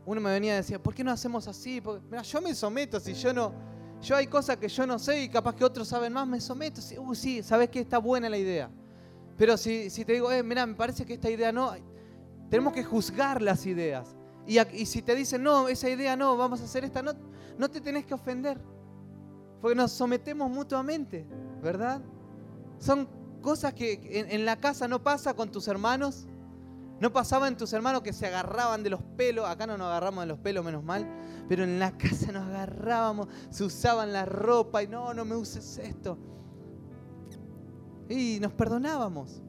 [0.03, 1.81] uno me venía y decía, ¿por qué no hacemos así?
[2.09, 3.53] Mira, yo me someto, si yo no,
[4.01, 6.81] yo hay cosas que yo no sé y capaz que otros saben más, me someto.
[6.99, 8.69] Uh, sí, sabes que está buena la idea.
[9.37, 11.73] Pero si, si te digo, eh, mira, me parece que esta idea no,
[12.49, 14.15] tenemos que juzgar las ideas.
[14.47, 17.13] Y, y, si te dicen, no, esa idea no, vamos a hacer esta, no,
[17.57, 18.59] no te tenés que ofender.
[19.61, 21.25] Porque nos sometemos mutuamente,
[21.61, 22.01] ¿verdad?
[22.79, 23.07] Son
[23.41, 26.27] cosas que en, la casa no pasa con tus hermanos.
[26.99, 29.47] No pasaba en tus hermanos que se agarraban de los pelos.
[29.47, 31.07] Acá no nos agarramos de los pelos, menos mal.
[31.49, 35.77] Pero en la casa nos agarrábamos, se usaban la ropa y no, no me uses
[35.77, 36.17] esto.
[38.07, 39.41] Y nos perdonábamos.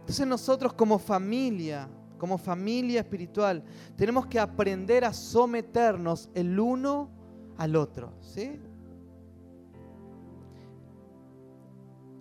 [0.00, 3.64] Entonces nosotros como familia, como familia espiritual,
[3.96, 7.10] tenemos que aprender a someternos el uno
[7.58, 8.14] al otro.
[8.20, 8.60] ¿sí?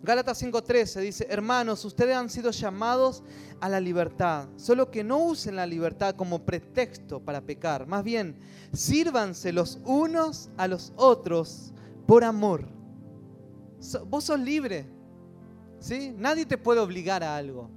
[0.06, 3.24] Gálatas 5:13 dice, hermanos, ustedes han sido llamados
[3.60, 8.38] a la libertad, solo que no usen la libertad como pretexto para pecar, más bien,
[8.72, 11.74] sírvanse los unos a los otros
[12.06, 12.68] por amor.
[14.08, 14.86] Vos sos libre,
[15.80, 16.14] ¿sí?
[16.16, 17.72] Nadie te puede obligar a algo,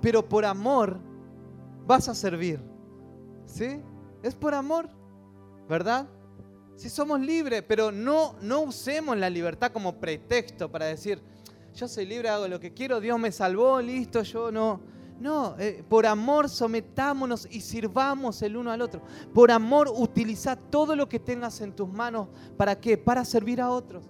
[0.00, 0.98] pero por amor
[1.86, 2.58] vas a servir,
[3.44, 3.82] ¿sí?
[4.22, 4.88] Es por amor,
[5.68, 6.08] ¿verdad?
[6.76, 11.22] Si somos libres, pero no, no usemos la libertad como pretexto para decir,
[11.74, 14.80] yo soy libre, hago lo que quiero, Dios me salvó, listo, yo no.
[15.20, 19.00] No, eh, por amor sometámonos y sirvamos el uno al otro.
[19.32, 22.28] Por amor utiliza todo lo que tengas en tus manos.
[22.56, 22.98] ¿Para qué?
[22.98, 24.04] Para servir a otros.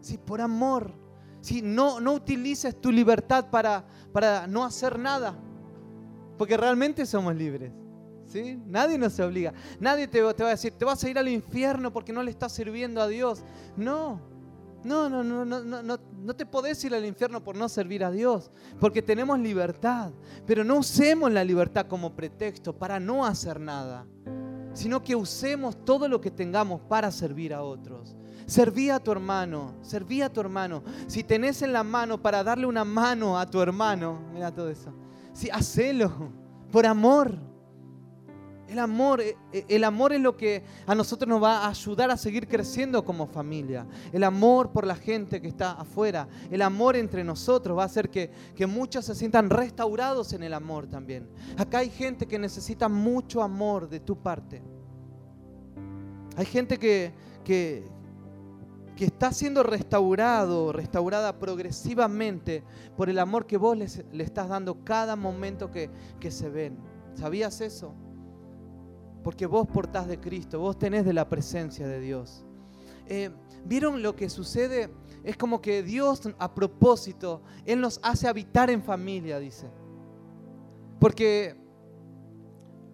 [0.00, 0.92] Sí, por amor.
[1.40, 5.36] Sí, no, no utilices tu libertad para, para no hacer nada.
[6.38, 7.72] Porque realmente somos libres.
[8.26, 8.62] ¿Sí?
[8.66, 9.52] Nadie nos obliga.
[9.80, 12.30] Nadie te, te, va a decir, te vas a ir al infierno porque no le
[12.30, 13.42] estás sirviendo a Dios.
[13.76, 14.20] No,
[14.82, 18.10] no, no, no, no, no, no te podés ir al infierno por no servir a
[18.10, 20.12] Dios, porque tenemos libertad.
[20.46, 24.06] Pero no usemos la libertad como pretexto para no hacer nada,
[24.72, 28.16] sino que usemos todo lo que tengamos para servir a otros.
[28.46, 30.82] Serví a tu hermano, serví a tu hermano.
[31.06, 34.92] Si tenés en la mano para darle una mano a tu hermano, mira todo eso.
[35.32, 36.32] Sí, hacelo
[36.72, 37.49] por amor.
[38.70, 42.08] El amor, eh, eh, el amor es lo que a nosotros nos va a ayudar
[42.12, 43.84] a seguir creciendo como familia.
[44.12, 46.28] El amor por la gente que está afuera.
[46.52, 50.54] El amor entre nosotros va a hacer que, que muchos se sientan restaurados en el
[50.54, 51.28] amor también.
[51.58, 54.62] Acá hay gente que necesita mucho amor de tu parte.
[56.36, 57.12] Hay gente que,
[57.42, 57.82] que,
[58.94, 62.62] que está siendo restaurado, restaurada progresivamente
[62.96, 65.90] por el amor que vos le estás dando cada momento que,
[66.20, 66.78] que se ven.
[67.14, 67.96] ¿Sabías eso?
[69.22, 72.44] Porque vos portás de Cristo, vos tenés de la presencia de Dios.
[73.06, 73.30] Eh,
[73.64, 74.90] ¿Vieron lo que sucede?
[75.24, 79.68] Es como que Dios a propósito, Él nos hace habitar en familia, dice.
[80.98, 81.56] Porque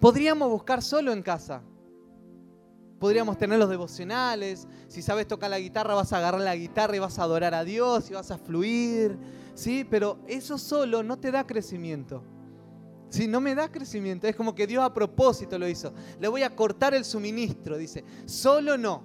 [0.01, 1.62] podríamos buscar solo en casa.
[2.99, 4.66] Podríamos tener los devocionales.
[4.89, 7.62] Si sabes tocar la guitarra, vas a agarrar la guitarra y vas a adorar a
[7.62, 9.18] Dios y vas a fluir.
[9.55, 9.87] ¿sí?
[9.89, 12.22] Pero eso solo no te da crecimiento.
[13.09, 15.93] Si no me da crecimiento, es como que Dios a propósito lo hizo.
[16.21, 18.05] Le voy a cortar el suministro, dice.
[18.27, 19.05] Solo no.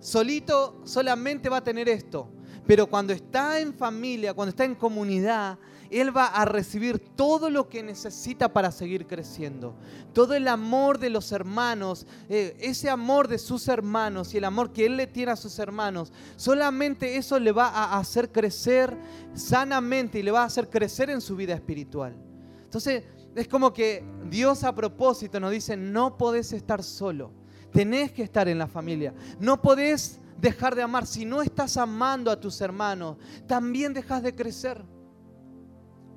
[0.00, 2.30] Solito solamente va a tener esto.
[2.66, 5.56] Pero cuando está en familia, cuando está en comunidad,
[5.88, 9.76] Él va a recibir todo lo que necesita para seguir creciendo.
[10.12, 14.72] Todo el amor de los hermanos, eh, ese amor de sus hermanos y el amor
[14.72, 18.96] que Él le tiene a sus hermanos, solamente eso le va a hacer crecer
[19.34, 22.16] sanamente y le va a hacer crecer en su vida espiritual.
[22.64, 23.04] Entonces,
[23.36, 27.32] es como que Dios a propósito nos dice, no podés estar solo,
[27.70, 31.06] tenés que estar en la familia, no podés dejar de amar.
[31.06, 33.16] Si no estás amando a tus hermanos,
[33.46, 34.82] también dejas de crecer.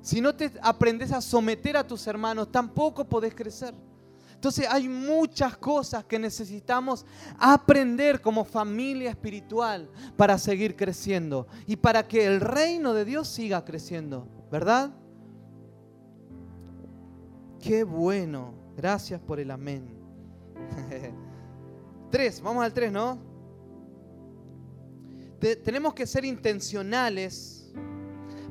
[0.02, 3.74] Si no te aprendes a someter a tus hermanos, tampoco podés crecer.
[4.34, 7.04] Entonces hay muchas cosas que necesitamos
[7.38, 13.62] aprender como familia espiritual para seguir creciendo y para que el reino de Dios siga
[13.66, 14.94] creciendo, ¿verdad?
[17.60, 18.54] Qué bueno.
[18.76, 19.88] Gracias por el amén.
[22.10, 23.30] tres, vamos al tres, ¿no?
[25.40, 27.72] tenemos que ser intencionales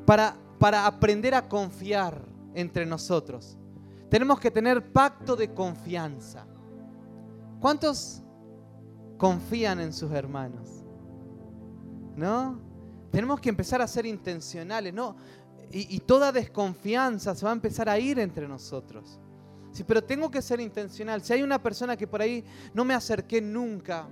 [0.04, 2.20] para, para aprender a confiar
[2.52, 3.56] entre nosotros.
[4.08, 6.46] Tenemos que tener pacto de confianza.
[7.60, 8.22] ¿Cuántos
[9.18, 10.68] confían en sus hermanos?
[12.16, 12.60] ¿No?
[13.12, 14.92] Tenemos que empezar a ser intencionales.
[14.92, 15.16] No,
[15.72, 19.20] y, toda desconfianza se va a empezar a ir entre nosotros.
[19.70, 21.22] Sí, pero tengo que ser intencional.
[21.22, 22.44] Si hay una persona que por ahí
[22.74, 24.08] no me acerqué nunca,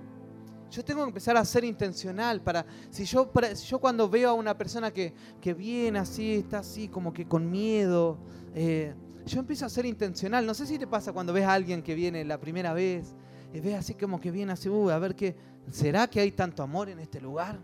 [0.71, 3.29] yo tengo que empezar a ser intencional para, si yo,
[3.67, 7.51] yo cuando veo a una persona que, que, viene así, está así como que con
[7.51, 8.17] miedo,
[8.55, 8.93] eh,
[9.25, 10.45] yo empiezo a ser intencional.
[10.45, 13.15] No sé si te pasa cuando ves a alguien que viene la primera vez,
[13.53, 15.35] y ves así como que viene así, a ver qué,
[15.71, 17.59] ¿será que hay tanto amor en este lugar?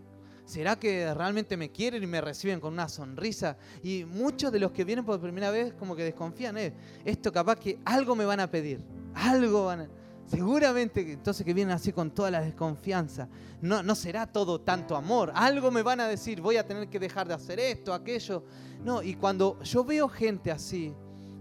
[0.46, 3.56] ¿Será que realmente me quieren y me reciben con una sonrisa?
[3.82, 6.72] Y muchos de los que vienen por primera vez como que desconfían, eh,
[7.04, 8.80] esto capaz que algo me van a pedir,
[9.14, 9.88] algo van a...
[10.26, 13.28] Seguramente entonces que vienen así con toda la desconfianza.
[13.60, 15.32] No, no será todo tanto amor.
[15.34, 18.44] Algo me van a decir, voy a tener que dejar de hacer esto, aquello.
[18.84, 20.94] No, y cuando yo veo gente así,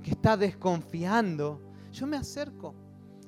[0.04, 2.76] que está desconfiando, yo me acerco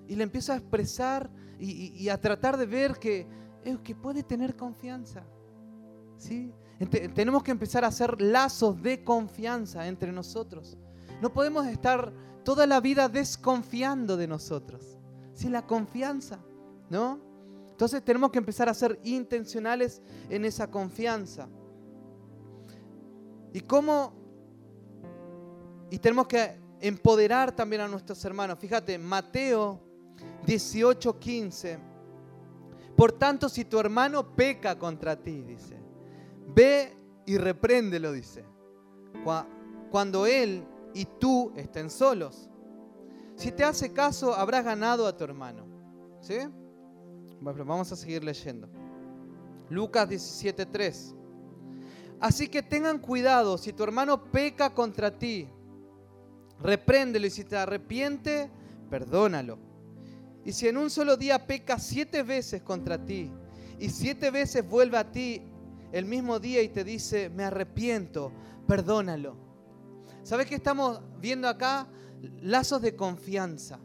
[0.08, 3.28] y le empiezo a expresar y, a tratar de ver que,
[3.64, 5.24] eh, que puede tener confianza
[7.14, 10.78] Tenemos que empezar a hacer lazos de confianza entre nosotros.
[11.22, 12.14] No podemos estar
[12.44, 14.98] toda la vida desconfiando de nosotros.
[15.34, 15.50] ¿Sí?
[15.50, 16.40] La confianza,
[16.90, 17.20] ¿no?
[17.70, 21.48] Entonces tenemos que empezar a ser intencionales en esa confianza.
[23.54, 24.14] Y cómo...
[25.90, 28.58] Y tenemos que empoderar también a nuestros hermanos.
[28.60, 29.80] Fíjate, Mateo
[30.46, 31.80] 18, 15.
[32.96, 35.77] Por tanto, si tu hermano peca contra ti, dice,
[36.48, 36.96] ve
[37.26, 38.44] y repréndelo, dice,
[39.92, 42.50] cuando él y tú estén solos.
[43.36, 45.66] Si te hace caso, habrás ganado a tu hermano.
[46.22, 46.38] ¿Sí?
[47.40, 48.68] Bueno, vamos a seguir leyendo.
[49.70, 51.14] Lucas 17:3.
[52.20, 55.48] Así que tengan cuidado, si tu hermano peca contra ti,
[56.60, 58.50] repréndelo y si te arrepiente,
[58.90, 59.60] perdónalo.
[60.44, 63.30] Y si en un solo día peca siete veces contra ti
[63.78, 65.44] y siete veces vuelve a ti
[65.92, 68.32] el mismo día y te dice, me arrepiento,
[68.68, 69.36] perdónalo.
[70.24, 71.88] ¿Sabes qué estamos viendo acá?
[72.42, 73.80] Lazos de confianza.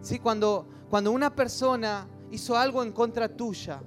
[0.00, 0.18] ¿Sí?
[0.18, 3.82] Cuando, cuando una persona hizo algo en contra tuya,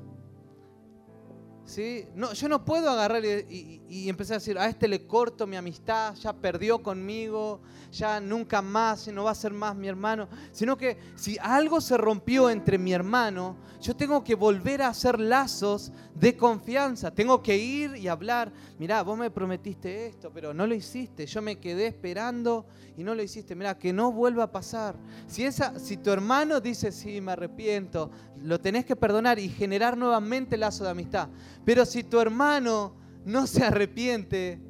[2.15, 5.55] No, yo no puedo agarrar y, y, empezar a decir, a este le corto mi
[5.55, 10.27] amistad, ya perdió conmigo, ya nunca más, no va a ser más mi hermano.
[10.51, 15.19] Sino que si algo se rompió entre mi hermano, yo tengo que volver a hacer
[15.19, 17.11] lazos de confianza.
[17.11, 21.25] Tengo que ir y hablar, mirá, vos me prometiste esto, pero no lo hiciste.
[21.25, 23.55] Yo me quedé esperando y no lo hiciste.
[23.55, 24.95] Mirá, que no vuelva a pasar.
[25.27, 28.09] Si, esa, si tu hermano dice, sí, me arrepiento,
[28.41, 31.27] lo tenés que perdonar y generar nuevamente lazo de amistad.
[31.65, 32.95] Pero si tu hermano
[33.25, 34.61] no se arrepiente,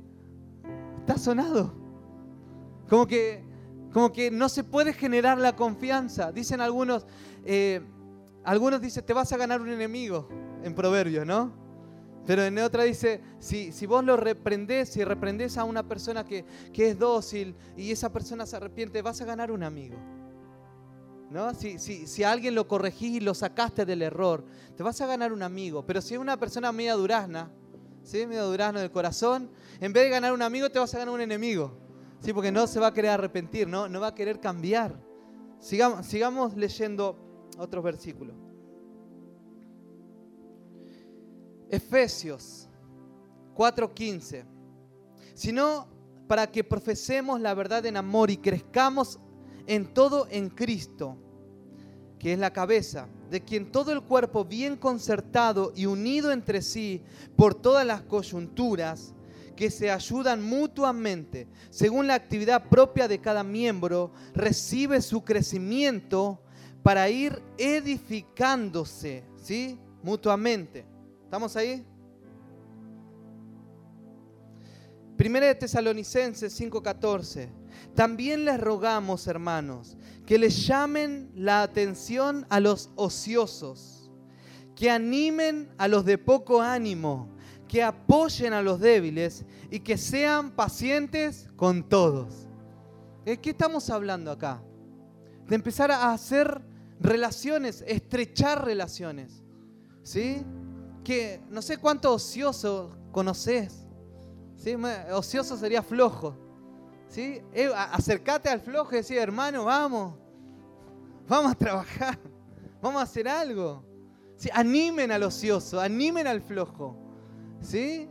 [1.00, 1.74] está sonado.
[2.90, 3.44] Como que,
[3.92, 6.32] como que no se puede generar la confianza.
[6.32, 7.06] Dicen algunos,
[7.46, 7.82] eh,
[8.44, 10.28] algunos dicen, te vas a ganar un enemigo
[10.64, 11.64] en proverbio, ¿no?
[12.26, 16.46] Pero en otra dice, si, si vos lo reprendés, si reprendés a una persona que,
[16.72, 19.98] que, es dócil y esa persona se arrepiente, vas a ganar un amigo.
[21.30, 21.54] ¿No?
[21.54, 24.46] Si, si, si a alguien lo corregís y lo sacaste del error,
[24.76, 25.86] te vas a ganar un amigo.
[25.86, 27.52] Pero si es una persona media durazna,
[28.04, 28.28] ¿sí?
[28.28, 29.50] media durazno del corazón,
[29.80, 31.78] en vez de ganar un amigo, te vas a ganar un enemigo.
[32.20, 32.34] ¿Sí?
[32.34, 34.96] Porque no se va a querer arrepentir, no, no va a querer cambiar.
[35.60, 37.18] Sigamos, sigamos leyendo
[37.58, 38.36] otros versículos.
[41.70, 42.70] Efesios
[43.56, 44.46] 4:15.
[45.34, 45.88] Sino
[46.28, 49.20] para que profesemos la verdad en amor y crezcamos
[49.68, 51.18] en todo en Cristo,
[52.20, 57.02] que es la cabeza, de quien todo el cuerpo bien concertado y unido entre sí
[57.36, 59.14] por todas las coyunturas,
[59.56, 66.42] que se ayudan mutuamente según la actividad propia de cada miembro, recibe su crecimiento
[66.82, 69.80] para ir edificándose, ¿sí?
[70.02, 70.86] Mutuamente.
[71.24, 71.86] ¿Estamos ahí?
[75.16, 77.63] Primera de Tesalonicenses 5:14.
[77.96, 84.12] También les rogamos, hermanos, que les llamen la atención a los ociosos,
[84.76, 87.30] que animen a los de poco ánimo,
[87.68, 92.48] que apoyen a los débiles y que sean pacientes con todos.
[93.26, 94.62] ¿De qué estamos hablando acá?
[95.48, 96.62] De empezar a hacer
[97.00, 99.44] relaciones, estrechar relaciones.
[100.04, 100.44] ¿Sí?
[101.04, 103.86] Que no sé cuánto ocioso conoces.
[104.56, 104.76] ¿Sí?
[105.12, 106.43] Ocioso sería flojo.
[107.14, 107.44] ¿Sí?
[107.54, 110.16] Eh, acércate al flojo y decir, hermano, vamos.
[111.28, 112.18] Vamos a trabajar.
[112.82, 113.84] Vamos a hacer algo.
[114.36, 114.50] ¿Sí?
[114.52, 116.98] Animen al ocioso, animen al flojo.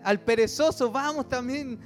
[0.05, 1.81] Al perezoso, vamos también.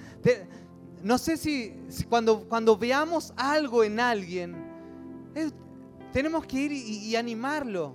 [1.03, 1.75] no sé si,
[2.07, 4.55] cuando, cuando veamos algo en alguien,
[5.35, 5.51] eh,
[6.13, 7.95] tenemos que ir y, animarlo.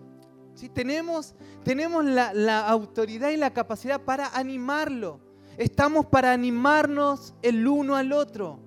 [0.55, 0.67] ¿sí?
[0.67, 5.19] Tenemos, tenemos la autoridad y la capacidad para animarlo.
[5.57, 8.61] Estamos para animarnos el uno al otro.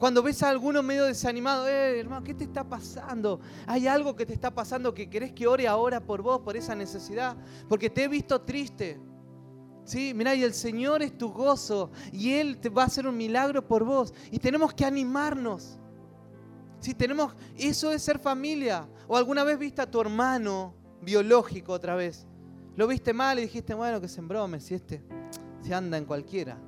[0.00, 3.38] Cuando ves a alguno medio desanimado, eh, hermano, ¿qué te está pasando?
[3.66, 6.74] ¿Hay algo que te está pasando que querés que ore ahora por vos, por esa
[6.74, 7.36] necesidad?
[7.68, 8.98] Porque te he visto triste.
[9.84, 13.14] Sí, mira, y el Señor es tu gozo y Él te va a hacer un
[13.14, 14.14] milagro por vos.
[14.30, 15.78] Y tenemos que animarnos.
[16.78, 18.88] Si tenemos, eso es ser familia.
[19.06, 20.72] O alguna vez viste a tu hermano
[21.02, 22.26] biológico otra vez.
[22.74, 25.04] Lo viste mal y dijiste, bueno, que se embrome, si este
[25.60, 26.58] se anda en cualquiera.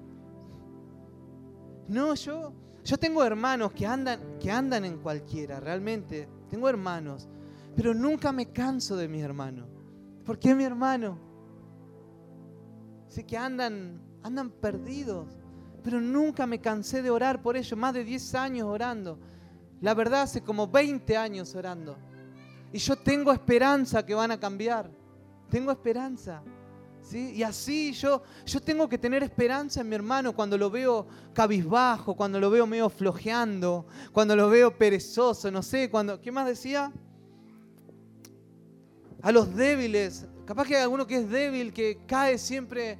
[1.89, 2.53] No, yo,
[2.85, 6.29] yo tengo hermanos que andan, que andan en cualquiera, realmente.
[6.51, 7.29] Tengo hermanos,
[7.77, 9.69] pero nunca me canso de mis hermanos.
[10.25, 11.19] ¿Por qué mi hermano?
[13.09, 15.27] Sé que andan, andan perdidos,
[15.83, 19.19] pero nunca me cansé de orar por ellos, más de 10 años orando.
[19.81, 21.97] La verdad, hace como 20 años orando.
[22.73, 24.91] Y yo tengo esperanza que van a cambiar.
[25.51, 26.43] Tengo esperanza.
[27.11, 32.15] Y así yo, yo tengo que tener esperanza en mi hermano cuando lo veo cabizbajo,
[32.15, 36.21] cuando lo veo medio flojeando, cuando lo veo perezoso, no sé, cuando...
[36.21, 36.93] ¿Qué más decía?
[39.21, 40.27] A los débiles.
[40.47, 42.99] Capaz que hay alguno que es débil, que cae siempre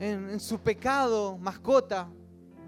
[0.00, 2.08] en, su pecado, mascota.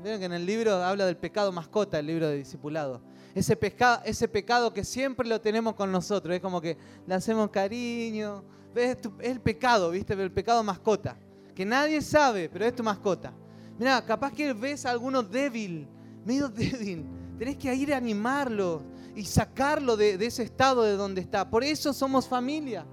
[0.03, 3.03] Vieron que en el libro habla del pecado mascota, el libro de discipulado.
[3.35, 6.35] Ese, pecado, ese pecado que siempre lo tenemos con nosotros.
[6.35, 8.45] Es como que le hacemos cariño.
[8.77, 10.13] Es, el pecado, ¿viste?
[10.15, 11.17] El pecado mascota.
[11.55, 13.33] Que nadie sabe, pero es tu mascota.
[13.79, 15.89] Mira, capaz que ves a alguno débil,
[16.25, 17.05] medio débil.
[17.39, 18.83] Tenés que ir a animarlo
[19.15, 21.49] y sacarlo de, ese estado de donde está.
[21.49, 22.87] Por eso somos familia.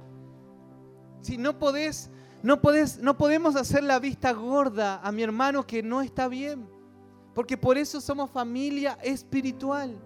[1.21, 2.09] Si no podés,
[2.41, 6.67] no podés, no podemos hacer la vista gorda a mi hermano que no está bien.
[7.34, 9.97] Porque por eso somos familia espiritual.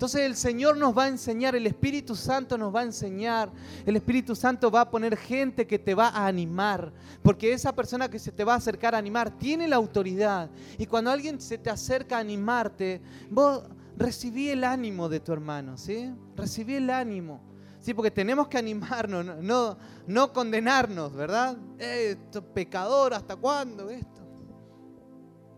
[0.00, 3.52] Entonces el Señor nos va a enseñar, el Espíritu Santo nos va a enseñar,
[3.84, 6.90] el Espíritu Santo va a poner gente que te va a animar,
[7.22, 10.48] porque esa persona que se te va a acercar a animar tiene la autoridad.
[10.78, 15.76] Y cuando alguien se te acerca a animarte, vos recibí el ánimo de tu hermano,
[15.76, 16.10] ¿sí?
[16.34, 17.42] Recibí el ánimo.
[17.80, 19.76] Sí, porque tenemos que animarnos, no,
[20.06, 21.58] no condenarnos, ¿verdad?
[21.78, 24.22] Esto pecador, ¿hasta cuándo esto?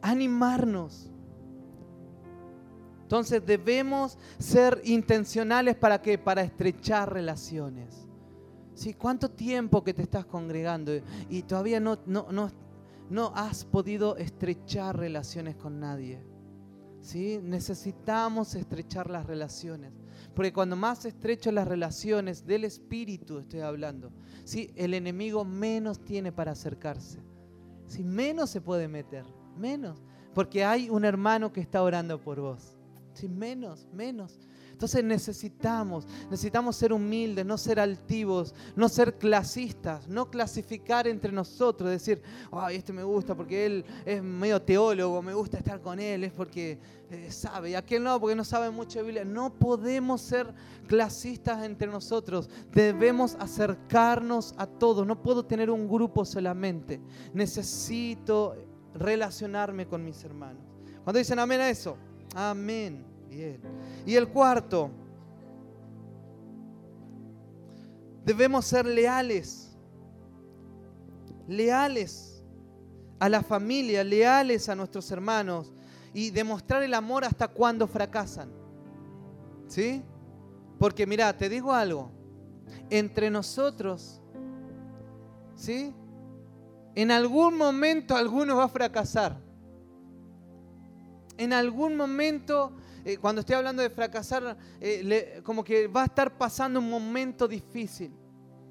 [0.00, 1.11] Animarnos.
[3.12, 6.16] Entonces debemos ser intencionales para qué?
[6.16, 8.08] Para estrechar relaciones.
[8.72, 8.94] ¿Sí?
[8.94, 10.92] ¿Cuánto tiempo que te estás congregando
[11.28, 12.50] y todavía no, no, no,
[13.10, 16.24] no has podido estrechar relaciones con nadie?
[17.02, 17.38] ¿Sí?
[17.42, 19.92] Necesitamos estrechar las relaciones.
[20.34, 24.10] Porque cuando más estrecho las relaciones del espíritu estoy hablando,
[24.44, 24.72] ¿sí?
[24.74, 27.18] el enemigo menos tiene para acercarse.
[27.88, 28.04] ¿Sí?
[28.04, 29.26] Menos se puede meter,
[29.58, 30.02] menos.
[30.32, 32.71] Porque hay un hermano que está orando por vos.
[33.14, 33.28] ¿Sí?
[33.28, 34.38] Menos, menos.
[34.82, 41.88] Entonces necesitamos, necesitamos ser humildes, no ser altivos, no ser clasistas, no clasificar entre nosotros,
[41.88, 46.24] decir, ay, este me gusta porque él es medio teólogo, me gusta estar con él,
[46.24, 49.24] es porque eh, sabe, y aquel no, porque no sabe mucho de Biblia.
[49.24, 50.52] No podemos ser
[50.88, 57.00] clasistas entre nosotros, debemos acercarnos a todos, no puedo tener un grupo solamente,
[57.32, 58.56] necesito
[58.94, 60.64] relacionarme con mis hermanos.
[61.04, 61.96] Cuando dicen amén a eso,
[62.34, 63.04] amén.
[64.04, 64.90] Y el cuarto,
[68.24, 69.70] debemos ser leales.
[71.48, 72.42] Leales
[73.18, 75.72] a la familia, leales a nuestros hermanos
[76.14, 78.50] y demostrar el amor hasta cuando fracasan.
[79.66, 80.02] ¿Sí?
[80.78, 82.10] Porque mira, te digo algo.
[82.90, 84.20] Entre nosotros,
[85.56, 85.94] ¿sí?
[86.94, 89.41] En algún momento alguno va a fracasar.
[91.36, 92.72] En algún momento
[93.04, 97.48] eh, cuando estoy hablando de fracasar, eh, como que va a estar pasando un momento
[97.48, 98.12] difícil,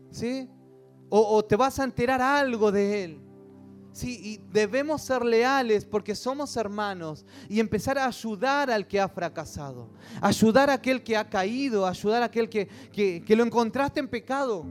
[0.09, 0.49] ¿sí?
[1.09, 3.22] O, te vas a enterar algo de él.
[3.91, 9.09] Sí, y debemos ser leales porque somos hermanos y empezar a ayudar al que ha
[9.09, 9.89] fracasado,
[10.22, 14.66] ayudar a aquel que ha caído, ayudar a aquel que, que, lo encontraste en pecado.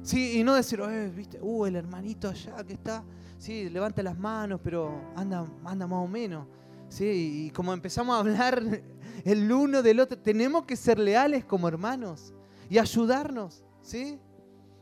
[0.00, 3.04] Sí, y no decir, eh, viste, uh, el hermanito allá que está,
[3.36, 6.46] sí, levanta las manos, pero anda, anda más o menos.
[6.88, 8.62] Sí, y como empezamos a hablar
[9.24, 12.32] el uno del otro, tenemos que ser leales como hermanos
[12.68, 14.18] y ayudarnos, ¿sí?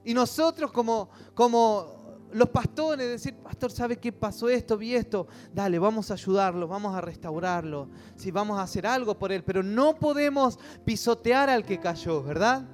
[0.04, 4.76] Y nosotros como, como los pastores, decir, pastor, ¿sabe qué pasó esto?
[4.76, 5.26] Vi esto.
[5.52, 9.62] Dale, vamos a ayudarlo, vamos a restaurarlo, sí, vamos a hacer algo por él, pero
[9.62, 12.66] no podemos pisotear al que cayó, ¿verdad?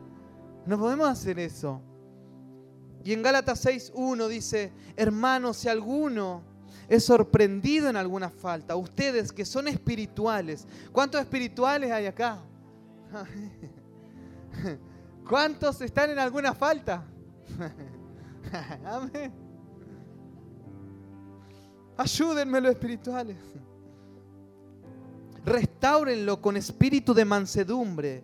[0.67, 1.83] No podemos hacer eso.
[3.05, 6.43] Y en Gálatas 6.1 dice, hermanos, si alguno
[6.89, 8.75] es sorprendido en alguna falta.
[8.77, 10.67] Ustedes que son espirituales.
[10.91, 12.39] ¿Cuántos espirituales hay acá?
[15.29, 17.05] ¿Cuántos están en alguna falta?
[18.85, 19.33] Amén.
[21.97, 23.37] Ayúdenme los espirituales.
[25.45, 28.23] Restáurenlo con espíritu de mansedumbre.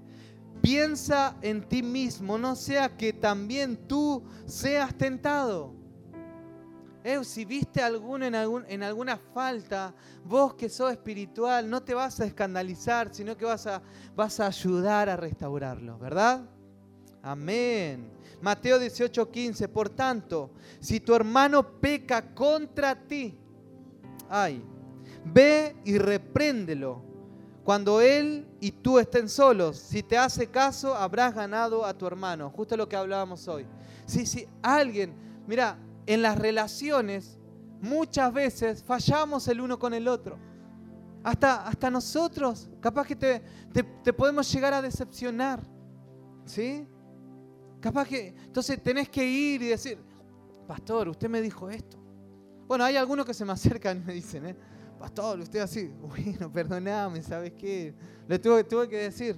[0.62, 5.83] Piensa en ti mismo, no sea que también tú seas tentado.
[7.06, 9.94] Eh, si viste alguno en, alguna falta,
[10.24, 13.82] vos que sos espiritual, no te vas a escandalizar, sino que vas a,
[14.16, 16.48] vas a ayudar a restaurarlo, ¿verdad?
[17.20, 18.10] Amén.
[18.40, 19.68] Mateo 18, 15.
[19.68, 23.38] Por tanto, si tu hermano peca contra ti,
[24.30, 24.64] ay,
[25.26, 27.02] ve y repréndelo.
[27.64, 32.48] Cuando él y tú estén solos, si te hace caso, habrás ganado a tu hermano.
[32.48, 33.66] Justo lo que hablábamos hoy.
[34.06, 35.14] Si, si alguien,
[35.46, 37.38] mira, en las relaciones
[37.80, 40.38] muchas veces fallamos el uno con el otro.
[41.22, 43.42] Hasta, hasta nosotros, capaz que te,
[44.02, 45.60] te, podemos llegar a decepcionar.
[46.44, 46.86] ¿Sí?
[47.80, 49.98] Capaz que, entonces tenés que ir y decir,
[50.66, 51.98] pastor, usted me dijo esto.
[52.66, 54.56] Bueno, hay algunos que se me acercan y me dicen, ¿eh?
[54.98, 57.94] pastor, usted así, bueno, perdoname, ¿sabes qué?
[58.28, 59.36] Le tuve, tuve que decir,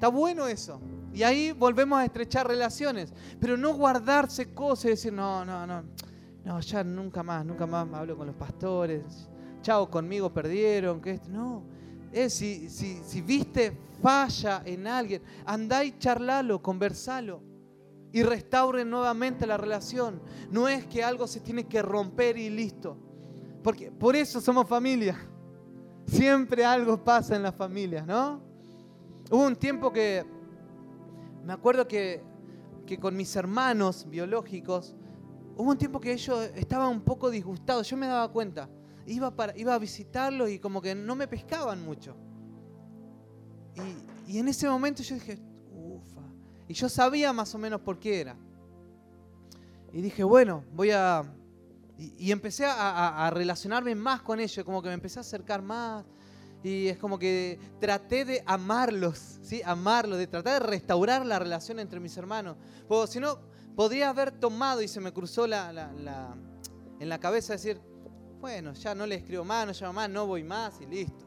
[0.00, 0.80] Está bueno eso.
[1.12, 3.12] Y ahí volvemos a estrechar relaciones.
[3.38, 5.84] Pero no guardarse cosas y decir, no, no, no.
[6.42, 9.28] No, ya nunca más, nunca más hablo con los pastores.
[9.60, 11.64] chao, conmigo perdieron, que no.
[12.12, 17.42] Es, si, si, si viste falla en alguien, andá y charlalo, conversalo
[18.10, 20.22] y restauren nuevamente la relación.
[20.50, 22.96] No es que algo se tiene que romper y listo.
[23.62, 25.20] Porque por eso somos familia.
[26.06, 28.48] Siempre algo pasa en las familias, ¿no?
[29.30, 30.26] Hubo un tiempo que
[31.44, 32.20] me acuerdo que,
[32.84, 34.96] que con mis hermanos biológicos,
[35.56, 38.68] hubo un tiempo que ellos estaban un poco disgustados, yo me daba cuenta.
[39.06, 42.16] Iba, para, iba a visitarlos y como que no me pescaban mucho.
[44.26, 45.38] Y, y en ese momento yo dije,
[45.72, 46.22] ufa.
[46.66, 48.36] Y yo sabía más o menos por qué era.
[49.92, 51.22] Y dije, bueno, voy a...
[51.98, 56.04] Y, empecé a, a, relacionarme más con ellos, como que me empecé a acercar más.
[56.62, 59.62] Y es como que traté de amarlos, ¿sí?
[59.64, 62.56] Amarlos, de tratar de restaurar la relación entre mis hermanos.
[62.86, 63.40] Porque si no,
[63.74, 66.36] podría haber tomado y se me cruzó la, la,
[66.98, 67.80] en la cabeza decir,
[68.40, 71.26] bueno, ya no le escribo más, no llamo más, no voy más y listo.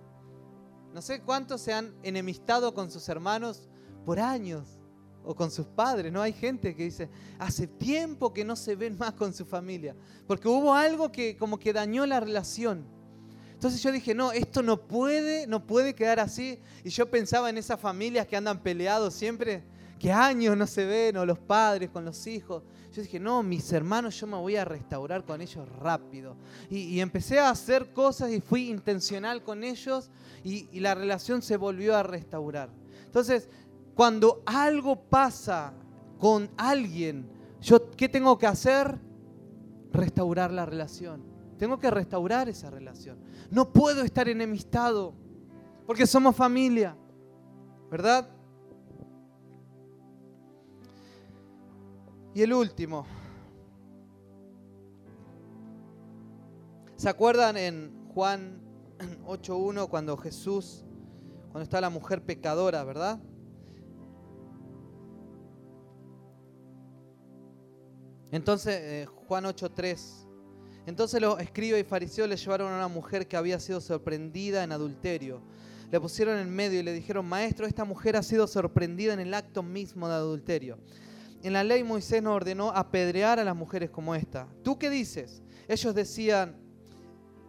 [0.93, 3.67] No sé cuántos se han enemistado con sus hermanos
[4.05, 4.79] por años
[5.23, 6.21] o con sus padres, ¿no?
[6.21, 7.09] Hay gente que dice,
[7.39, 9.95] hace tiempo que no se ven más con su familia,
[10.27, 12.85] porque hubo algo que como que dañó la relación.
[13.63, 16.59] Entonces yo dije, no, esto no puede, no puede quedar así.
[16.83, 19.63] Y yo pensaba en esas familias que andan peleados siempre,
[19.97, 22.61] que años no se ven, o los padres con los hijos.
[22.91, 26.35] Yo dije, no, mis hermanos, yo me voy a restaurar con ellos rápido.
[26.69, 30.11] Y, empecé a hacer cosas y fui intencional con ellos
[30.43, 32.69] y, y la relación se volvió a restaurar.
[33.05, 33.47] Entonces,
[33.95, 35.71] cuando algo pasa
[36.19, 37.29] con alguien,
[37.61, 38.99] yo, ¿qué tengo que hacer?
[39.93, 41.32] Restaurar la relación.
[41.63, 43.17] Tengo que restaurar esa relación.
[43.49, 45.13] No puedo estar enemistado
[45.87, 46.93] porque somos familia,
[47.89, 48.27] ¿verdad?
[52.33, 53.05] Y el último.
[56.97, 58.61] ¿Se acuerdan en Juan
[59.25, 60.83] 8.1 cuando Jesús,
[61.43, 63.21] cuando está la mujer pecadora, ¿verdad?
[68.31, 70.32] Entonces, eh, Juan 8.3
[70.85, 74.71] entonces los escribas y fariseos le llevaron a una mujer que había sido sorprendida en
[74.71, 75.41] adulterio.
[75.91, 79.33] Le pusieron en medio y le dijeron, maestro, esta mujer ha sido sorprendida en el
[79.33, 80.77] acto mismo de adulterio.
[81.43, 84.47] En la ley Moisés nos ordenó apedrear a las mujeres como esta.
[84.63, 85.41] ¿Tú qué dices?
[85.67, 86.57] Ellos decían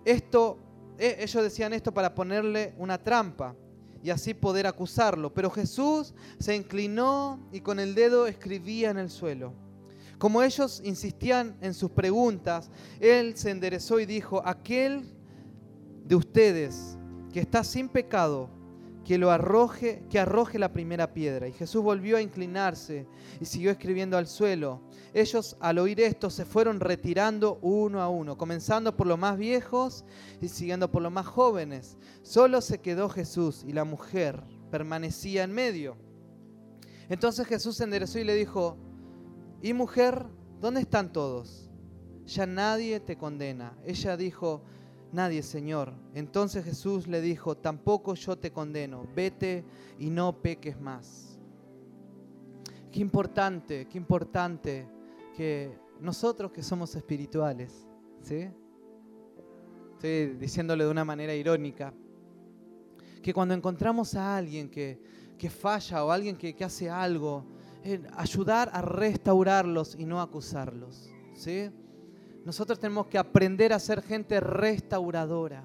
[0.05, 0.59] esto,
[0.99, 3.57] eh, ellos decían esto para ponerle una trampa
[4.03, 5.32] y así poder acusarlo.
[5.32, 9.63] Pero Jesús se inclinó y con el dedo escribía en el suelo.
[10.25, 15.05] Como ellos insistían en sus preguntas, él se enderezó y dijo, aquel
[16.07, 16.97] de ustedes
[17.31, 18.49] que está sin pecado,
[19.05, 21.47] que lo arroje, que arroje la primera piedra.
[21.47, 23.07] Y Jesús volvió a inclinarse
[23.39, 24.81] y siguió escribiendo al suelo.
[25.12, 30.07] Ellos al oír esto se fueron retirando uno a uno, comenzando por los más viejos
[30.41, 31.99] y siguiendo por los más jóvenes.
[32.22, 35.99] Solo se quedó Jesús y la mujer permanecía en medio.
[37.11, 38.79] Entonces Jesús se enderezó y le dijo,
[39.64, 40.26] y mujer,
[40.60, 41.70] ¿dónde están todos?
[42.26, 43.74] Ya nadie te condena.
[43.86, 44.62] Ella dijo,
[45.10, 45.94] nadie, Señor.
[46.12, 49.06] Entonces Jesús le dijo, tampoco yo te condeno.
[49.16, 49.64] Vete
[49.98, 51.38] y no peques más.
[52.92, 54.86] Qué importante, qué importante
[55.34, 57.86] que nosotros que somos espirituales,
[58.20, 58.50] ¿sí?
[59.94, 61.94] Estoy de una manera irónica,
[63.22, 65.00] que cuando encontramos a alguien que,
[65.48, 67.46] falla o alguien que, que hace algo,
[68.16, 71.11] ayudar a restaurarlos y no acusarlos.
[71.35, 71.70] ¿sí?
[72.45, 75.64] Nosotros tenemos que aprender a ser gente restauradora.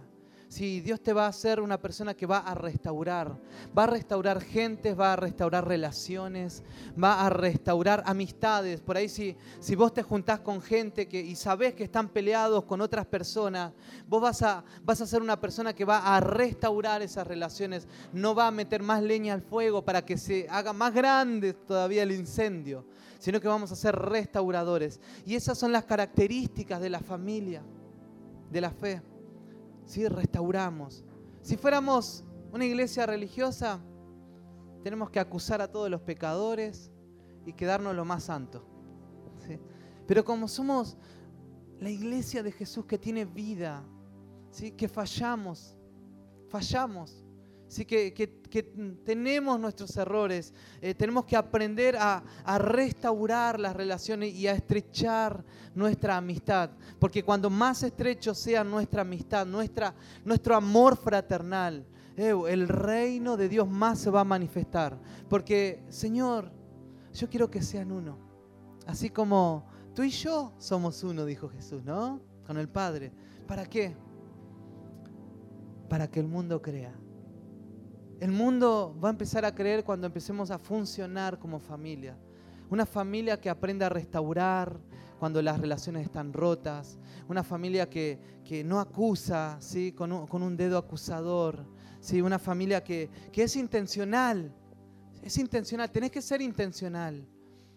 [0.50, 3.38] Si Dios te va a hacer una persona que va a restaurar,
[3.78, 6.64] va a restaurar gentes, va a restaurar relaciones,
[7.02, 8.82] va a restaurar amistades.
[8.82, 12.64] Por ahí si, si vos te juntás con gente que, y sabés que están peleados
[12.64, 13.74] con otras personas,
[14.08, 18.34] vos vas a, vas a ser una persona que va a restaurar esas relaciones, no
[18.34, 22.12] va a meter más leña al fuego para que se haga más grande todavía el
[22.12, 22.88] incendio,
[23.20, 25.00] sino que vamos a ser restauradores.
[25.28, 27.62] Y esas son las características de la familia,
[28.50, 29.09] de la fe.
[29.90, 30.08] ¿Sí?
[30.08, 31.04] restauramos.
[31.42, 32.24] Si fuéramos
[32.54, 33.80] una iglesia religiosa,
[34.84, 36.92] tenemos que acusar a todos los pecadores
[37.46, 38.64] y quedarnos lo más santo.
[40.06, 40.96] Pero como somos
[41.80, 43.84] la iglesia de Jesús que tiene vida,
[44.52, 44.72] ¿sí?
[44.72, 45.76] que fallamos,
[46.50, 47.26] fallamos,
[47.70, 47.86] ¿sí?
[47.86, 48.30] que,
[49.06, 52.22] tenemos nuestros errores, eh, tenemos que aprender a,
[52.58, 56.72] restaurar las relaciones y a estrechar nuestra amistad.
[57.00, 59.96] Porque cuando más estrecho sea nuestra amistad, nuestra,
[60.26, 61.86] nuestro amor fraternal,
[62.18, 65.00] eh, el reino de Dios más se va a manifestar.
[65.30, 66.52] Porque, Señor,
[67.14, 68.18] yo quiero que sean uno.
[68.86, 69.66] Así como
[69.96, 72.20] tú y yo somos uno, dijo Jesús, ¿no?
[72.46, 73.14] Con el Padre.
[73.48, 73.96] ¿Para qué?
[75.90, 76.94] para que el mundo crea.
[78.20, 82.18] El mundo va a empezar a creer cuando empecemos a funcionar como familia.
[82.70, 84.78] Una familia que aprende a restaurar
[85.20, 87.00] cuando las relaciones están rotas.
[87.30, 88.20] Una familia que,
[88.66, 89.94] no acusa ¿sí?
[89.94, 91.66] con, un, dedo acusador.
[92.02, 92.22] ¿sí?
[92.22, 94.54] Una familia que, que es intencional.
[95.24, 95.90] Es intencional.
[95.90, 97.26] Tenés que ser intencional.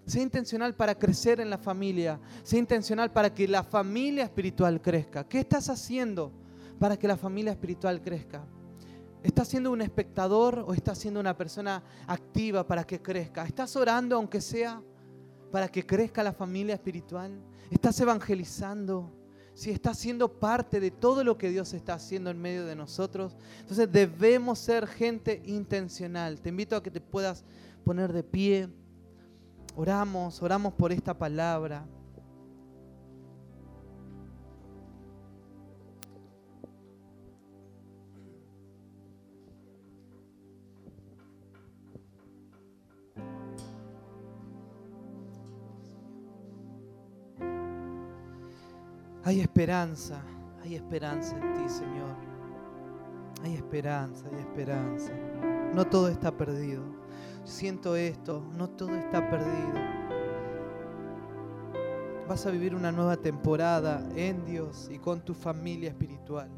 [0.07, 2.19] Sea intencional para crecer en la familia.
[2.43, 5.23] Sea intencional para que la familia espiritual crezca.
[5.23, 6.33] ¿Qué estás haciendo
[6.81, 8.45] para que la familia espiritual crezca?
[9.23, 13.45] ¿Estás siendo un espectador o estás siendo una persona activa para que crezca?
[13.45, 14.83] ¿Estás orando aunque sea
[15.53, 17.33] para que crezca la familia espiritual?
[17.71, 19.13] ¿Estás evangelizando?
[19.55, 23.37] Si estás siendo parte de todo lo que Dios está haciendo en medio de nosotros,
[23.61, 26.41] entonces debemos ser gente intencional.
[26.41, 27.45] Te invito a que te puedas
[27.85, 28.69] poner de pie.
[29.77, 31.87] Oramos, oramos por esta palabra.
[49.25, 50.21] Hay esperanza,
[50.65, 52.17] hay esperanza en ti, Señor.
[53.45, 55.13] Hay esperanza, hay esperanza.
[55.73, 56.83] No todo está perdido.
[57.45, 59.75] Siento esto, no todo está perdido.
[62.29, 66.49] Vas a vivir una nueva temporada en Dios y con tu familia espiritual.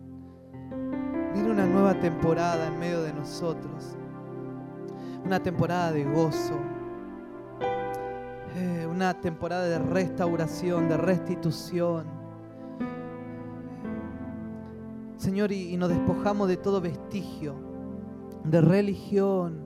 [1.34, 3.94] Viene una nueva temporada en medio de nosotros.
[5.22, 6.58] Una temporada de gozo.
[8.56, 12.13] Eh, una temporada de restauración, de restitución
[15.24, 17.54] Señor, y, nos despojamos de todo vestigio
[18.44, 19.58] de religión,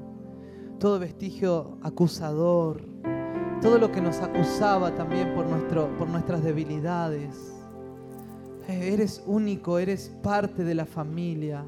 [0.79, 2.81] todo vestigio acusador,
[3.61, 7.53] todo lo que nos acusaba también por, nuestro, por nuestras debilidades.
[8.69, 11.65] Eh, eres único, eres parte de la familia.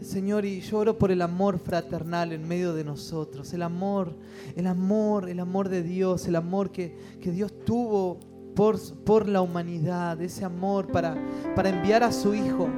[0.00, 4.14] Señor, y yo oro por el amor fraternal en medio de nosotros, el amor,
[4.54, 8.20] el amor, el amor de Dios, el amor que, Dios tuvo
[8.54, 11.16] por, por, la humanidad, ese amor para,
[11.56, 12.68] para enviar a su Hijo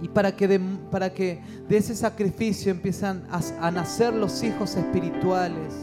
[0.00, 5.74] y para que, de, para que de ese sacrificio empiezan a, nacer los hijos espirituales.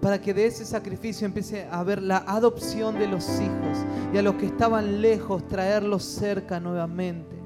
[0.00, 3.78] Para que de ese sacrificio empiece a haber la adopción de los hijos
[4.12, 7.36] y a los que estaban lejos traerlos cerca nuevamente.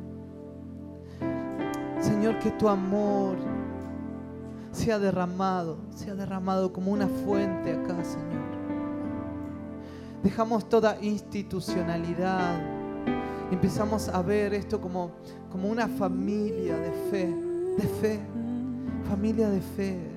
[2.01, 3.37] Señor, que tu amor
[4.73, 8.47] sea derramado, sea derramado como una fuente acá, Señor.
[10.23, 12.76] Dejamos toda institucionalidad,
[13.51, 15.13] empezamos a ver esto como,
[15.51, 17.27] como una familia de fe,
[17.77, 18.21] de fe,
[19.09, 20.17] familia de fe.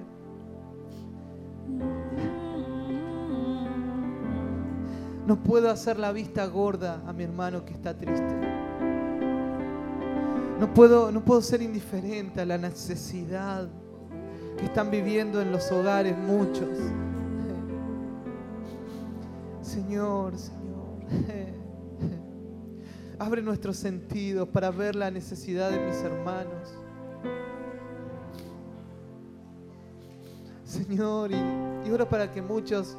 [5.27, 8.36] No puedo hacer la vista gorda a mi hermano que está triste.
[10.59, 13.69] No puedo, no puedo ser indiferente a la necesidad
[14.57, 16.67] que están viviendo en los hogares muchos.
[19.61, 21.48] Señor, Señor.
[23.20, 26.74] Abre nuestros sentidos para ver la necesidad de mis hermanos.
[30.63, 32.95] Señor, y, oro para que muchos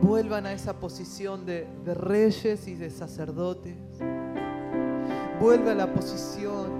[0.00, 3.74] vuelvan a esa posición de, reyes y de sacerdotes.
[5.40, 6.70] Vuelve a la posición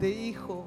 [0.00, 0.66] de hijo.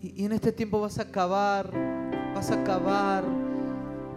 [0.00, 1.70] Y, y en este tiempo vas a acabar,
[2.34, 3.41] vas a acabar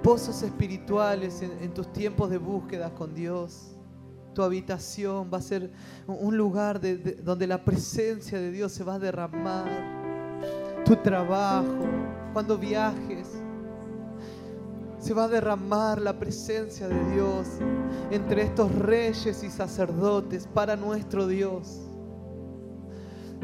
[0.03, 3.75] pozos espirituales en, tus tiempos de búsqueda con Dios.
[4.33, 5.71] Tu habitación va a ser
[6.07, 6.79] un lugar
[7.23, 9.67] donde la presencia de Dios se va a derramar.
[10.85, 11.85] Tu trabajo,
[12.33, 13.27] cuando viajes,
[14.99, 17.47] se va a derramar la presencia de Dios
[18.11, 21.81] entre estos reyes y sacerdotes para nuestro Dios.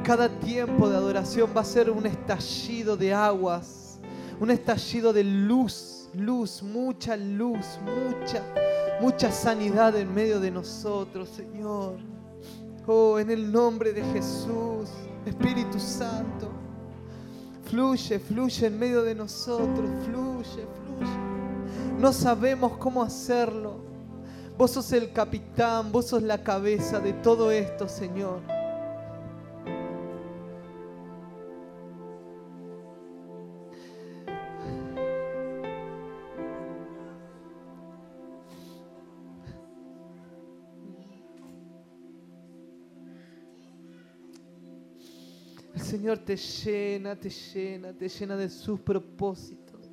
[0.04, 4.00] Cada tiempo de adoración va a ser un estallido de aguas,
[4.40, 8.44] un estallido de luz luz, mucha luz, mucha,
[9.00, 11.98] mucha sanidad en medio de nosotros, Señor.
[12.88, 14.90] Oh, en el nombre de Jesús,
[15.26, 16.50] Espíritu Santo,
[17.66, 22.00] fluye, fluye en medio de nosotros, fluye, fluye.
[22.00, 23.76] No sabemos cómo hacerlo.
[24.58, 28.42] Vos sos el capitán, vos sos la cabeza de todo esto, Señor.
[45.92, 49.92] Señor te llena, te llena, te llena de sus propósitos.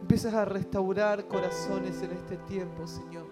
[0.00, 3.26] empiezas a restaurar corazones en este tiempo, Señor.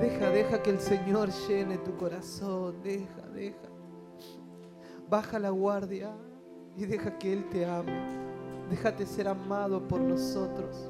[0.00, 2.82] Deja, deja que el Señor llene tu corazón.
[2.82, 3.68] Deja, deja.
[5.08, 6.16] Baja la guardia
[6.76, 8.29] y deja que Él te ame.
[8.70, 10.88] Déjate ser amado por nosotros.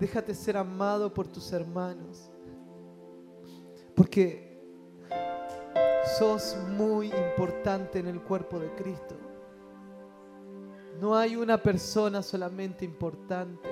[0.00, 2.30] Déjate ser amado por tus hermanos.
[3.94, 4.58] Porque
[6.18, 9.14] sos muy importante en el cuerpo de Cristo.
[10.98, 13.68] No hay una persona solamente importante.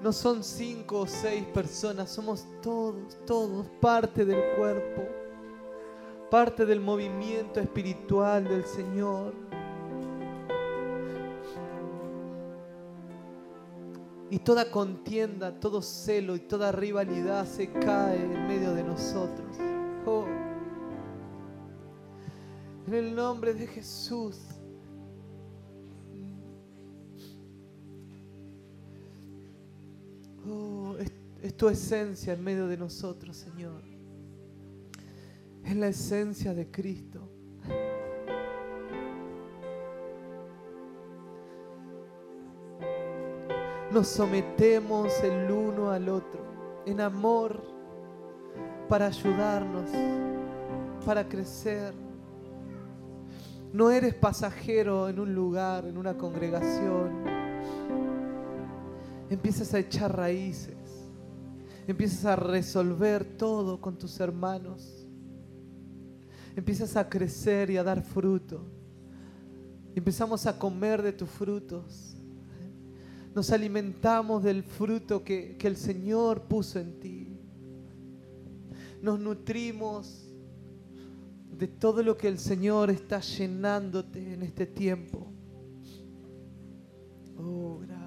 [0.00, 5.02] No son cinco o seis personas, somos todos, todos parte del cuerpo,
[6.30, 9.32] parte del movimiento espiritual del Señor.
[14.34, 19.56] Y toda contienda, todo celo y toda rivalidad se cae en medio de nosotros.
[20.04, 20.26] Oh.
[22.88, 24.40] En el nombre de Jesús.
[30.50, 30.96] Oh,
[31.40, 33.84] es, tu esencia en medio de nosotros, Señor.
[35.64, 37.33] Es la esencia de Cristo.
[43.94, 47.62] Nos sometemos el uno al otro en amor
[48.88, 49.88] para ayudarnos,
[51.06, 51.94] para crecer.
[53.72, 57.22] No eres pasajero en un lugar, en una congregación
[59.30, 60.74] empiezas a echar raíces,
[61.86, 65.06] empiezas a resolver todo con tus hermanos,
[66.56, 68.66] empiezas a crecer y a dar fruto.
[69.94, 72.16] Empezamos a comer de tus frutos.
[73.34, 77.28] Nos alimentamos del fruto que, que el Señor puso en ti.
[79.02, 80.24] Nos nutrimos
[81.58, 85.26] de todo lo que el Señor está llenándote en este tiempo.
[87.36, 88.03] Oh, gracias.